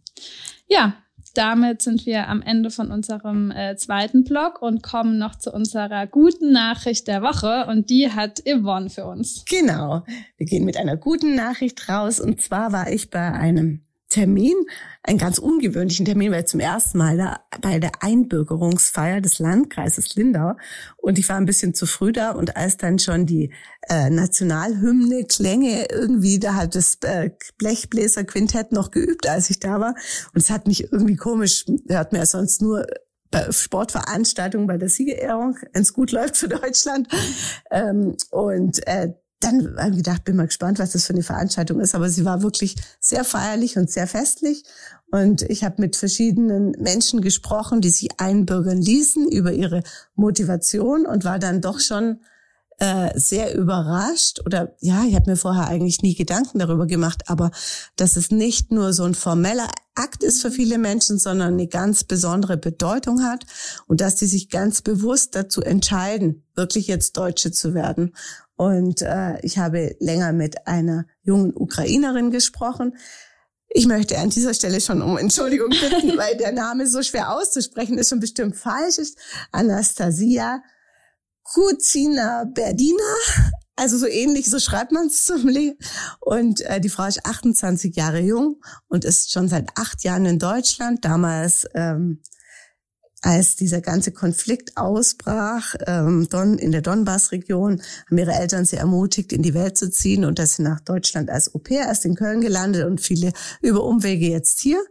Ja, 0.68 0.94
damit 1.34 1.80
sind 1.82 2.04
wir 2.04 2.28
am 2.28 2.42
Ende 2.42 2.70
von 2.70 2.90
unserem 2.90 3.50
äh, 3.50 3.76
zweiten 3.76 4.24
Blog 4.24 4.60
und 4.60 4.82
kommen 4.82 5.18
noch 5.18 5.36
zu 5.36 5.50
unserer 5.50 6.06
guten 6.06 6.52
Nachricht 6.52 7.08
der 7.08 7.22
Woche 7.22 7.66
und 7.70 7.88
die 7.88 8.10
hat 8.10 8.42
Yvonne 8.46 8.90
für 8.90 9.06
uns. 9.06 9.44
Genau. 9.48 10.02
Wir 10.36 10.46
gehen 10.46 10.64
mit 10.64 10.76
einer 10.76 10.96
guten 10.96 11.34
Nachricht 11.34 11.88
raus 11.88 12.20
und 12.20 12.42
zwar 12.42 12.72
war 12.72 12.90
ich 12.90 13.10
bei 13.10 13.32
einem 13.32 13.81
Termin, 14.12 14.54
einen 15.02 15.18
ganz 15.18 15.38
ungewöhnlichen 15.38 16.04
Termin, 16.04 16.30
weil 16.32 16.44
zum 16.44 16.60
ersten 16.60 16.98
Mal 16.98 17.16
da 17.16 17.40
bei 17.62 17.78
der 17.78 17.90
Einbürgerungsfeier 18.00 19.20
des 19.22 19.38
Landkreises 19.38 20.14
Lindau. 20.14 20.52
Und 20.98 21.18
ich 21.18 21.28
war 21.28 21.36
ein 21.36 21.46
bisschen 21.46 21.74
zu 21.74 21.86
früh 21.86 22.12
da. 22.12 22.32
Und 22.32 22.56
als 22.56 22.76
dann 22.76 22.98
schon 22.98 23.24
die 23.24 23.52
äh, 23.88 24.10
Nationalhymne 24.10 25.24
Klänge 25.24 25.86
irgendwie, 25.90 26.38
da 26.38 26.54
hat 26.54 26.74
das 26.74 26.98
äh, 27.02 27.30
Blechbläserquintett 27.56 28.72
noch 28.72 28.90
geübt, 28.90 29.26
als 29.26 29.48
ich 29.48 29.60
da 29.60 29.80
war. 29.80 29.94
Und 30.34 30.40
es 30.42 30.50
hat 30.50 30.66
mich 30.66 30.92
irgendwie 30.92 31.16
komisch, 31.16 31.64
hört 31.88 32.12
mir 32.12 32.18
ja 32.18 32.26
sonst 32.26 32.60
nur 32.60 32.86
bei 33.30 33.50
Sportveranstaltungen 33.50 34.66
bei 34.66 34.76
der 34.76 34.90
Siegerehrung, 34.90 35.56
wenn 35.72 35.82
es 35.82 35.94
gut 35.94 36.12
läuft 36.12 36.36
für 36.36 36.48
Deutschland. 36.48 37.08
Ähm, 37.70 38.14
und 38.30 38.86
äh, 38.86 39.14
dann 39.42 39.76
habe 39.76 39.90
ich 39.90 39.96
gedacht, 39.98 40.24
bin 40.24 40.36
mal 40.36 40.46
gespannt, 40.46 40.78
was 40.78 40.92
das 40.92 41.06
für 41.06 41.12
eine 41.12 41.22
Veranstaltung 41.22 41.80
ist. 41.80 41.94
Aber 41.94 42.08
sie 42.08 42.24
war 42.24 42.42
wirklich 42.42 42.76
sehr 43.00 43.24
feierlich 43.24 43.76
und 43.76 43.90
sehr 43.90 44.06
festlich. 44.06 44.64
Und 45.10 45.42
ich 45.42 45.64
habe 45.64 45.80
mit 45.80 45.96
verschiedenen 45.96 46.72
Menschen 46.78 47.20
gesprochen, 47.20 47.80
die 47.80 47.90
sich 47.90 48.08
einbürgern 48.18 48.80
ließen 48.80 49.30
über 49.30 49.52
ihre 49.52 49.82
Motivation 50.14 51.06
und 51.06 51.24
war 51.24 51.38
dann 51.38 51.60
doch 51.60 51.80
schon 51.80 52.20
äh, 52.78 53.18
sehr 53.18 53.54
überrascht. 53.54 54.40
Oder 54.46 54.74
ja, 54.80 55.04
ich 55.04 55.14
habe 55.14 55.30
mir 55.30 55.36
vorher 55.36 55.68
eigentlich 55.68 56.02
nie 56.02 56.14
Gedanken 56.14 56.58
darüber 56.58 56.86
gemacht, 56.86 57.24
aber 57.26 57.50
dass 57.96 58.16
es 58.16 58.30
nicht 58.30 58.72
nur 58.72 58.92
so 58.92 59.04
ein 59.04 59.14
formeller 59.14 59.68
Akt 59.94 60.22
ist 60.22 60.40
für 60.40 60.50
viele 60.50 60.78
Menschen, 60.78 61.18
sondern 61.18 61.54
eine 61.54 61.68
ganz 61.68 62.04
besondere 62.04 62.56
Bedeutung 62.56 63.22
hat 63.22 63.44
und 63.86 64.00
dass 64.00 64.14
die 64.14 64.26
sich 64.26 64.48
ganz 64.48 64.80
bewusst 64.82 65.34
dazu 65.34 65.60
entscheiden, 65.60 66.44
wirklich 66.54 66.86
jetzt 66.86 67.16
Deutsche 67.16 67.52
zu 67.52 67.74
werden. 67.74 68.14
Und 68.56 69.02
äh, 69.02 69.40
ich 69.42 69.58
habe 69.58 69.96
länger 69.98 70.32
mit 70.32 70.66
einer 70.66 71.06
jungen 71.22 71.52
Ukrainerin 71.54 72.30
gesprochen. 72.30 72.96
Ich 73.68 73.86
möchte 73.86 74.18
an 74.18 74.30
dieser 74.30 74.54
Stelle 74.54 74.80
schon 74.80 75.02
um 75.02 75.16
Entschuldigung 75.18 75.70
bitten, 75.70 76.16
weil 76.16 76.36
der 76.36 76.52
Name 76.52 76.86
so 76.86 77.02
schwer 77.02 77.32
auszusprechen 77.32 77.98
ist 77.98 78.12
und 78.12 78.20
bestimmt 78.20 78.56
falsch 78.56 78.98
ist. 78.98 79.18
Anastasia 79.50 80.62
Kuzina 81.42 82.44
Berdina. 82.44 83.14
Also 83.76 83.96
so 83.96 84.06
ähnlich, 84.06 84.50
so 84.50 84.58
schreibt 84.58 84.92
man 84.92 85.06
es 85.06 85.24
zum 85.24 85.48
Leben. 85.48 85.78
Und 86.20 86.60
äh, 86.62 86.80
die 86.80 86.88
Frau 86.88 87.04
ist 87.04 87.24
28 87.24 87.96
Jahre 87.96 88.20
jung 88.20 88.62
und 88.88 89.04
ist 89.04 89.32
schon 89.32 89.48
seit 89.48 89.70
acht 89.76 90.04
Jahren 90.04 90.26
in 90.26 90.38
Deutschland. 90.38 91.04
Damals 91.04 91.66
ähm, 91.74 92.20
als 93.22 93.54
dieser 93.54 93.80
ganze 93.80 94.10
Konflikt 94.10 94.76
ausbrach 94.76 95.76
ähm, 95.86 96.26
Don, 96.28 96.58
in 96.58 96.72
der 96.72 96.82
Donbass-Region, 96.82 97.80
haben 98.10 98.18
ihre 98.18 98.32
Eltern 98.32 98.64
sie 98.64 98.76
ermutigt, 98.76 99.32
in 99.32 99.42
die 99.42 99.54
Welt 99.54 99.78
zu 99.78 99.90
ziehen 99.90 100.24
und 100.24 100.40
dass 100.40 100.56
sie 100.56 100.62
nach 100.62 100.80
Deutschland 100.80 101.30
als 101.30 101.54
Au-pair 101.54 101.86
erst 101.86 102.04
in 102.04 102.16
Köln 102.16 102.40
gelandet 102.40 102.84
und 102.84 103.00
viele 103.00 103.32
über 103.60 103.84
Umwege 103.84 104.28
jetzt 104.28 104.58
hier 104.58 104.82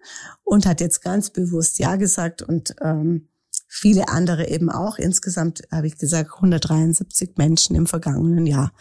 und 0.44 0.66
hat 0.66 0.80
jetzt 0.80 1.02
ganz 1.02 1.30
bewusst 1.30 1.78
Ja 1.80 1.98
gesagt 1.98 2.42
und 2.42 2.74
ähm, 2.82 3.28
viele 3.74 4.10
andere 4.10 4.50
eben 4.50 4.70
auch. 4.70 4.98
Insgesamt 4.98 5.62
habe 5.72 5.88
ich 5.88 5.98
gesagt 5.98 6.32
173 6.36 7.38
Menschen 7.38 7.74
im 7.78 7.88
vergangenen 7.88 8.46
Jahr. 8.46 8.74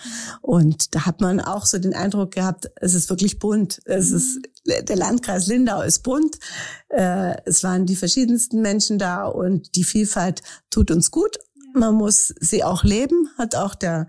Und 0.43 0.97
da 0.97 1.07
hat 1.07 1.21
man 1.21 1.41
auch 1.41 1.65
so 1.65 1.79
den 1.79 1.95
Eindruck 1.95 2.33
gehabt, 2.33 2.69
es 2.75 2.95
ist 2.95 3.09
wirklich 3.09 3.39
bunt. 3.39 3.81
Es 3.85 4.11
ist 4.11 4.41
der 4.67 4.97
Landkreis 4.97 5.47
Lindau 5.47 5.81
ist 5.83 6.03
bunt. 6.03 6.39
Äh, 6.89 7.37
es 7.45 7.63
waren 7.63 7.87
die 7.87 7.97
verschiedensten 7.97 8.61
Menschen 8.63 8.99
da 8.99 9.27
und 9.27 9.77
die 9.77 9.85
Vielfalt 9.85 10.43
tut 10.71 10.91
uns 10.91 11.13
gut. 11.13 11.39
Man 11.75 11.95
muss 11.95 12.35
sie 12.41 12.65
auch 12.65 12.85
leben, 12.85 13.29
hat 13.39 13.55
auch 13.55 13.75
der 13.75 14.09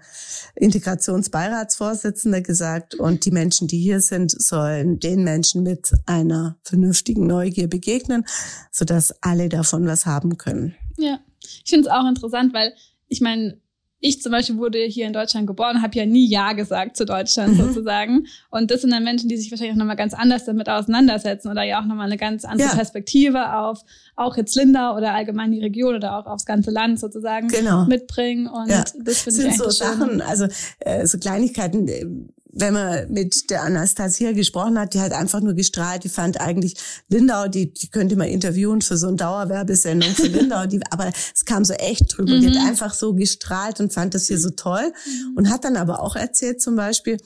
Integrationsbeiratsvorsitzende 0.55 2.41
gesagt. 2.41 2.95
Und 2.95 3.25
die 3.25 3.31
Menschen, 3.31 3.67
die 3.67 3.79
hier 3.79 3.99
sind, 3.99 4.31
sollen 4.31 4.99
den 4.99 5.23
Menschen 5.23 5.63
mit 5.63 5.91
einer 6.05 6.57
vernünftigen 6.63 7.27
Neugier 7.27 7.67
begegnen, 7.67 8.25
sodass 8.71 9.13
alle 9.21 9.49
davon 9.49 9.85
was 9.85 10.05
haben 10.05 10.37
können. 10.37 10.75
Ja, 10.97 11.19
ich 11.41 11.69
finde 11.69 11.87
es 11.87 11.93
auch 11.93 12.07
interessant, 12.07 12.53
weil 12.53 12.73
ich 13.07 13.21
meine, 13.21 13.59
ich 14.01 14.21
zum 14.21 14.31
Beispiel 14.31 14.57
wurde 14.57 14.79
hier 14.79 15.05
in 15.05 15.13
Deutschland 15.13 15.45
geboren, 15.47 15.81
habe 15.81 15.95
ja 15.95 16.05
nie 16.05 16.27
Ja 16.27 16.53
gesagt 16.53 16.97
zu 16.97 17.05
Deutschland 17.05 17.53
mhm. 17.53 17.67
sozusagen. 17.67 18.25
Und 18.49 18.71
das 18.71 18.81
sind 18.81 18.91
dann 18.91 19.03
Menschen, 19.03 19.29
die 19.29 19.37
sich 19.37 19.51
wahrscheinlich 19.51 19.75
auch 19.75 19.79
nochmal 19.79 19.95
ganz 19.95 20.15
anders 20.15 20.43
damit 20.45 20.67
auseinandersetzen 20.67 21.49
oder 21.49 21.63
ja 21.63 21.79
auch 21.79 21.85
nochmal 21.85 22.07
eine 22.07 22.17
ganz 22.17 22.43
andere 22.43 22.69
ja. 22.69 22.75
Perspektive 22.75 23.55
auf 23.55 23.85
auch 24.15 24.35
jetzt 24.37 24.55
Lindau 24.55 24.97
oder 24.97 25.13
allgemein 25.13 25.51
die 25.51 25.61
Region 25.61 25.95
oder 25.95 26.17
auch 26.17 26.25
aufs 26.25 26.45
ganze 26.45 26.71
Land 26.71 26.99
sozusagen 26.99 27.47
genau. 27.47 27.85
mitbringen. 27.85 28.47
Und 28.47 28.69
ja. 28.69 28.83
das 29.03 29.21
finde 29.21 29.47
ich 29.47 29.57
so 29.57 29.69
Sachen, 29.69 30.21
also 30.21 30.47
äh, 30.79 31.05
so 31.05 31.17
Kleinigkeiten 31.19 31.87
äh, 31.87 32.05
wenn 32.53 32.73
man 32.73 33.11
mit 33.11 33.49
der 33.49 33.63
Anastasia 33.63 34.33
gesprochen 34.33 34.77
hat, 34.77 34.93
die 34.93 34.99
hat 34.99 35.13
einfach 35.13 35.41
nur 35.41 35.53
gestrahlt. 35.53 36.03
Die 36.03 36.09
fand 36.09 36.39
eigentlich 36.39 36.75
Lindau, 37.09 37.47
die, 37.47 37.73
die 37.73 37.87
könnte 37.87 38.15
man 38.15 38.27
interviewen 38.27 38.81
für 38.81 38.97
so 38.97 39.07
eine 39.07 39.15
Dauerwerbesendung 39.15 40.09
für 40.11 40.27
Lindau. 40.27 40.65
Die, 40.65 40.81
aber 40.89 41.11
es 41.33 41.45
kam 41.45 41.63
so 41.63 41.73
echt 41.73 42.17
drüber. 42.17 42.33
Mhm. 42.35 42.41
Die 42.41 42.47
hat 42.47 42.55
mhm. 42.55 42.67
einfach 42.67 42.93
so 42.93 43.13
gestrahlt 43.13 43.79
und 43.79 43.93
fand 43.93 44.13
das 44.13 44.27
hier 44.27 44.39
so 44.39 44.49
toll. 44.49 44.91
Mhm. 45.05 45.37
Und 45.37 45.49
hat 45.49 45.63
dann 45.63 45.77
aber 45.77 46.01
auch 46.01 46.15
erzählt 46.15 46.61
zum 46.61 46.75
Beispiel, 46.75 47.17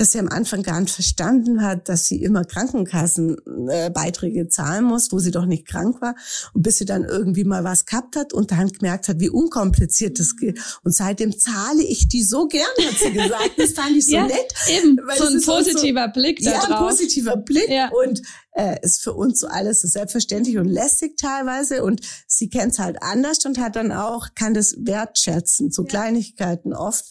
dass 0.00 0.12
sie 0.12 0.18
am 0.18 0.28
Anfang 0.28 0.62
gar 0.62 0.80
nicht 0.80 0.94
verstanden 0.94 1.62
hat, 1.62 1.90
dass 1.90 2.06
sie 2.06 2.22
immer 2.22 2.46
Krankenkassenbeiträge 2.46 4.48
zahlen 4.48 4.86
muss, 4.86 5.12
wo 5.12 5.18
sie 5.18 5.30
doch 5.30 5.44
nicht 5.44 5.68
krank 5.68 6.00
war. 6.00 6.14
Und 6.54 6.62
bis 6.62 6.78
sie 6.78 6.86
dann 6.86 7.04
irgendwie 7.04 7.44
mal 7.44 7.64
was 7.64 7.84
gehabt 7.84 8.16
hat 8.16 8.32
und 8.32 8.50
dann 8.50 8.68
gemerkt 8.68 9.08
hat, 9.08 9.20
wie 9.20 9.28
unkompliziert 9.28 10.18
das 10.18 10.36
geht. 10.36 10.58
Und 10.84 10.94
seitdem 10.94 11.38
zahle 11.38 11.82
ich 11.82 12.08
die 12.08 12.22
so 12.22 12.48
gern, 12.48 12.64
hat 12.80 12.98
sie 12.98 13.12
gesagt. 13.12 13.50
Das 13.58 13.72
fand 13.72 13.94
ich 13.94 14.06
so 14.06 14.12
ja, 14.16 14.26
nett. 14.26 14.54
Eben, 14.70 14.98
so 15.18 15.24
ein 15.24 15.42
positiver 15.42 16.06
so, 16.06 16.12
Blick 16.18 16.42
da 16.42 16.50
Ja, 16.50 16.62
ein 16.62 16.78
positiver 16.78 17.36
Blick. 17.36 17.68
Ja. 17.68 17.90
Und 17.90 18.22
äh, 18.52 18.78
ist 18.80 19.02
für 19.02 19.12
uns 19.12 19.40
so 19.40 19.48
alles 19.48 19.82
so 19.82 19.88
selbstverständlich 19.88 20.56
und 20.56 20.64
lästig 20.64 21.18
teilweise. 21.18 21.84
Und 21.84 22.00
sie 22.26 22.48
kennt 22.48 22.72
es 22.72 22.78
halt 22.78 23.02
anders 23.02 23.44
und 23.44 23.58
hat 23.58 23.76
dann 23.76 23.92
auch, 23.92 24.28
kann 24.34 24.54
das 24.54 24.76
wertschätzen, 24.78 25.70
so 25.70 25.82
ja. 25.82 25.88
Kleinigkeiten 25.88 26.72
oft 26.72 27.04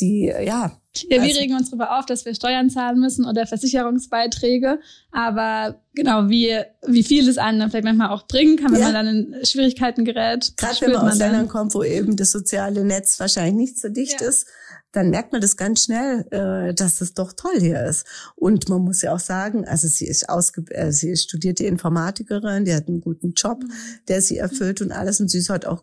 die, 0.00 0.26
ja. 0.26 0.78
Ja, 0.96 1.10
wir 1.10 1.22
also, 1.22 1.40
regen 1.40 1.54
uns 1.56 1.70
darüber 1.70 1.98
auf, 1.98 2.06
dass 2.06 2.24
wir 2.24 2.34
Steuern 2.34 2.70
zahlen 2.70 3.00
müssen 3.00 3.26
oder 3.26 3.46
Versicherungsbeiträge. 3.46 4.78
Aber 5.10 5.80
genau, 5.94 6.28
wie, 6.28 6.56
wie 6.86 7.02
viel 7.02 7.28
es 7.28 7.36
einem 7.36 7.58
dann 7.58 7.70
vielleicht 7.70 7.84
manchmal 7.84 8.10
auch 8.10 8.28
bringen 8.28 8.56
kann, 8.56 8.72
wenn 8.72 8.80
ja. 8.80 8.92
man 8.92 8.94
dann 8.94 9.34
in 9.34 9.44
Schwierigkeiten 9.44 10.04
gerät. 10.04 10.52
Gerade 10.56 10.80
wenn 10.82 10.92
man 10.92 11.08
aus 11.08 11.18
Ländern 11.18 11.48
kommt, 11.48 11.74
wo 11.74 11.82
eben 11.82 12.16
das 12.16 12.30
soziale 12.30 12.84
Netz 12.84 13.18
wahrscheinlich 13.18 13.54
nicht 13.54 13.80
so 13.80 13.88
dicht 13.88 14.20
ja. 14.20 14.28
ist, 14.28 14.46
dann 14.92 15.10
merkt 15.10 15.32
man 15.32 15.40
das 15.40 15.56
ganz 15.56 15.84
schnell, 15.84 16.24
äh, 16.30 16.72
dass 16.72 16.98
das 16.98 17.14
doch 17.14 17.32
toll 17.32 17.58
hier 17.58 17.84
ist. 17.84 18.06
Und 18.36 18.68
man 18.68 18.82
muss 18.82 19.02
ja 19.02 19.12
auch 19.12 19.20
sagen, 19.20 19.66
also 19.66 19.88
sie 19.88 20.06
ist 20.06 20.28
ausge 20.28 20.64
äh, 20.70 20.92
sie 20.92 21.10
ist 21.10 21.24
studierte 21.24 21.64
Informatikerin, 21.64 22.64
die 22.64 22.74
hat 22.74 22.86
einen 22.86 23.00
guten 23.00 23.32
Job, 23.34 23.64
mhm. 23.64 23.72
der 24.06 24.22
sie 24.22 24.38
erfüllt 24.38 24.80
und 24.80 24.92
alles. 24.92 25.20
Und 25.20 25.28
sie 25.28 25.38
ist 25.38 25.50
halt 25.50 25.66
auch 25.66 25.82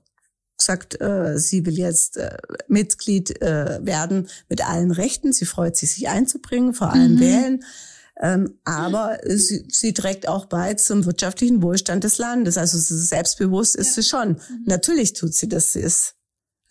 gesagt, 0.62 1.02
äh, 1.02 1.38
sie 1.38 1.66
will 1.66 1.78
jetzt 1.78 2.18
äh, 2.18 2.38
Mitglied 2.68 3.42
äh, 3.42 3.80
werden 3.84 4.28
mit 4.50 4.68
allen 4.68 4.92
Rechten. 4.92 5.34
Sie 5.34 5.46
freut 5.46 5.76
sich, 5.76 5.92
sich 5.92 6.08
einzubringen, 6.08 6.74
vor 6.74 6.92
allem 6.92 7.16
mhm. 7.16 7.20
wählen. 7.20 7.64
Ähm, 8.22 8.60
aber 8.66 9.18
sie, 9.26 9.66
sie 9.70 9.94
trägt 9.94 10.28
auch 10.28 10.46
bei 10.46 10.76
zum 10.76 11.06
wirtschaftlichen 11.06 11.62
Wohlstand 11.64 12.04
des 12.04 12.18
Landes. 12.18 12.58
Also 12.58 12.78
selbstbewusst 12.78 13.76
ist 13.76 13.96
ja. 13.96 14.02
sie 14.04 14.10
schon. 14.10 14.30
Mhm. 14.30 14.64
Natürlich 14.66 15.14
tut 15.14 15.34
sie 15.34 15.50
das. 15.50 15.74
Sie 15.74 15.80
ist 15.80 16.16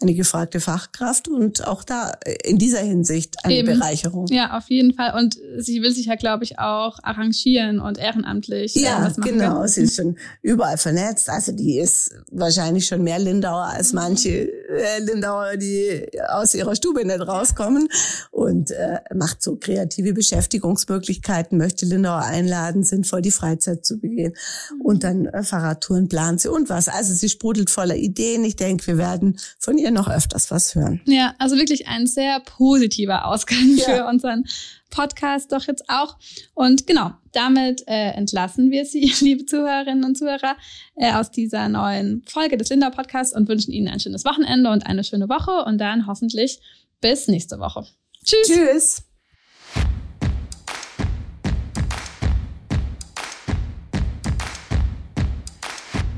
eine 0.01 0.15
gefragte 0.15 0.61
Fachkraft 0.61 1.29
und 1.29 1.67
auch 1.67 1.85
da 1.85 2.13
äh, 2.25 2.37
in 2.49 2.59
dieser 2.59 2.81
Hinsicht 2.81 3.37
eine 3.45 3.55
Eben. 3.55 3.79
Bereicherung. 3.79 4.27
Ja, 4.29 4.57
auf 4.57 4.71
jeden 4.71 4.95
Fall. 4.95 5.19
Und 5.19 5.39
sie 5.59 5.83
will 5.83 5.93
sich 5.93 6.07
ja, 6.07 6.15
glaube 6.15 6.45
ich, 6.45 6.59
auch 6.59 6.99
arrangieren 7.03 7.81
und 7.81 7.99
ehrenamtlich 7.99 8.77
äh, 8.77 8.81
ja, 8.85 9.01
machen. 9.01 9.23
Genau, 9.23 9.57
können. 9.57 9.69
sie 9.69 9.83
ist 9.83 9.97
schon 9.97 10.17
überall 10.43 10.79
vernetzt. 10.79 11.29
Also 11.29 11.53
die 11.53 11.79
ist 11.79 12.15
wahrscheinlich 12.31 12.87
schon 12.87 13.03
mehr 13.03 13.19
Lindauer 13.19 13.67
als 13.67 13.93
manche 13.93 14.31
äh, 14.71 15.01
Lindauer, 15.01 15.57
die 15.57 16.07
aus 16.31 16.55
ihrer 16.55 16.75
Stube 16.75 17.05
nicht 17.05 17.21
rauskommen 17.21 17.89
und 18.31 18.71
äh, 18.71 19.01
macht 19.15 19.43
so 19.43 19.57
kreative 19.57 20.15
Beschäftigungsmöglichkeiten, 20.15 21.59
möchte 21.59 21.85
Lindauer 21.85 22.23
einladen, 22.23 22.85
sinnvoll 22.85 23.21
die 23.21 23.31
Freizeit 23.31 23.85
zu 23.85 23.99
begehen. 23.99 24.35
Und 24.83 25.05
dann 25.05 25.27
äh, 25.27 25.43
Fahrradtouren 25.43 26.09
plant 26.09 26.41
sie 26.41 26.49
und 26.51 26.71
was. 26.71 26.89
Also 26.89 27.13
sie 27.13 27.29
sprudelt 27.29 27.69
voller 27.69 27.97
Ideen. 27.97 28.45
Ich 28.45 28.57
denke, 28.57 28.87
wir 28.87 28.99
werden 28.99 29.39
von 29.59 29.77
ihr 29.77 29.90
wir 29.91 29.95
noch 29.95 30.09
öfters 30.09 30.51
was 30.51 30.75
hören. 30.75 31.01
Ja, 31.05 31.35
also 31.39 31.57
wirklich 31.57 31.89
ein 31.89 32.07
sehr 32.07 32.41
positiver 32.41 33.27
Ausgang 33.27 33.77
ja. 33.77 33.85
für 33.85 34.07
unseren 34.07 34.45
Podcast 34.91 35.53
doch 35.53 35.67
jetzt 35.67 35.85
auch. 35.89 36.17
Und 36.55 36.87
genau, 36.87 37.13
damit 37.33 37.87
äh, 37.87 38.11
entlassen 38.13 38.71
wir 38.71 38.85
Sie, 38.85 39.13
liebe 39.21 39.45
Zuhörerinnen 39.47 40.05
und 40.05 40.17
Zuhörer, 40.17 40.57
äh, 40.97 41.13
aus 41.13 41.31
dieser 41.31 41.69
neuen 41.69 42.23
Folge 42.27 42.57
des 42.57 42.71
Linda 42.71 42.91
Podcasts 42.91 43.35
und 43.35 43.49
wünschen 43.49 43.73
Ihnen 43.73 43.89
ein 43.89 44.01
schönes 44.01 44.25
Wochenende 44.25 44.71
und 44.71 44.87
eine 44.87 45.05
schöne 45.05 45.29
Woche 45.29 45.65
und 45.65 45.79
dann 45.79 46.07
hoffentlich 46.07 46.61
bis 47.01 47.29
nächste 47.29 47.59
Woche. 47.59 47.87
Tschüss. 48.25 48.47
Tschüss. 48.47 49.03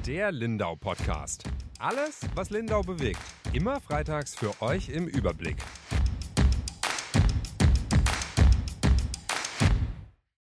Der 0.07 0.33
Lindau 0.33 0.77
Podcast. 0.77 1.45
Alles, 1.79 2.21
was 2.35 2.51
Lindau 2.51 2.83
bewegt. 2.83 3.21
Immer 3.55 3.83
freitags 3.83 4.35
für 4.35 4.63
euch 4.63 4.89
im 4.89 5.07
Überblick. 5.07 5.57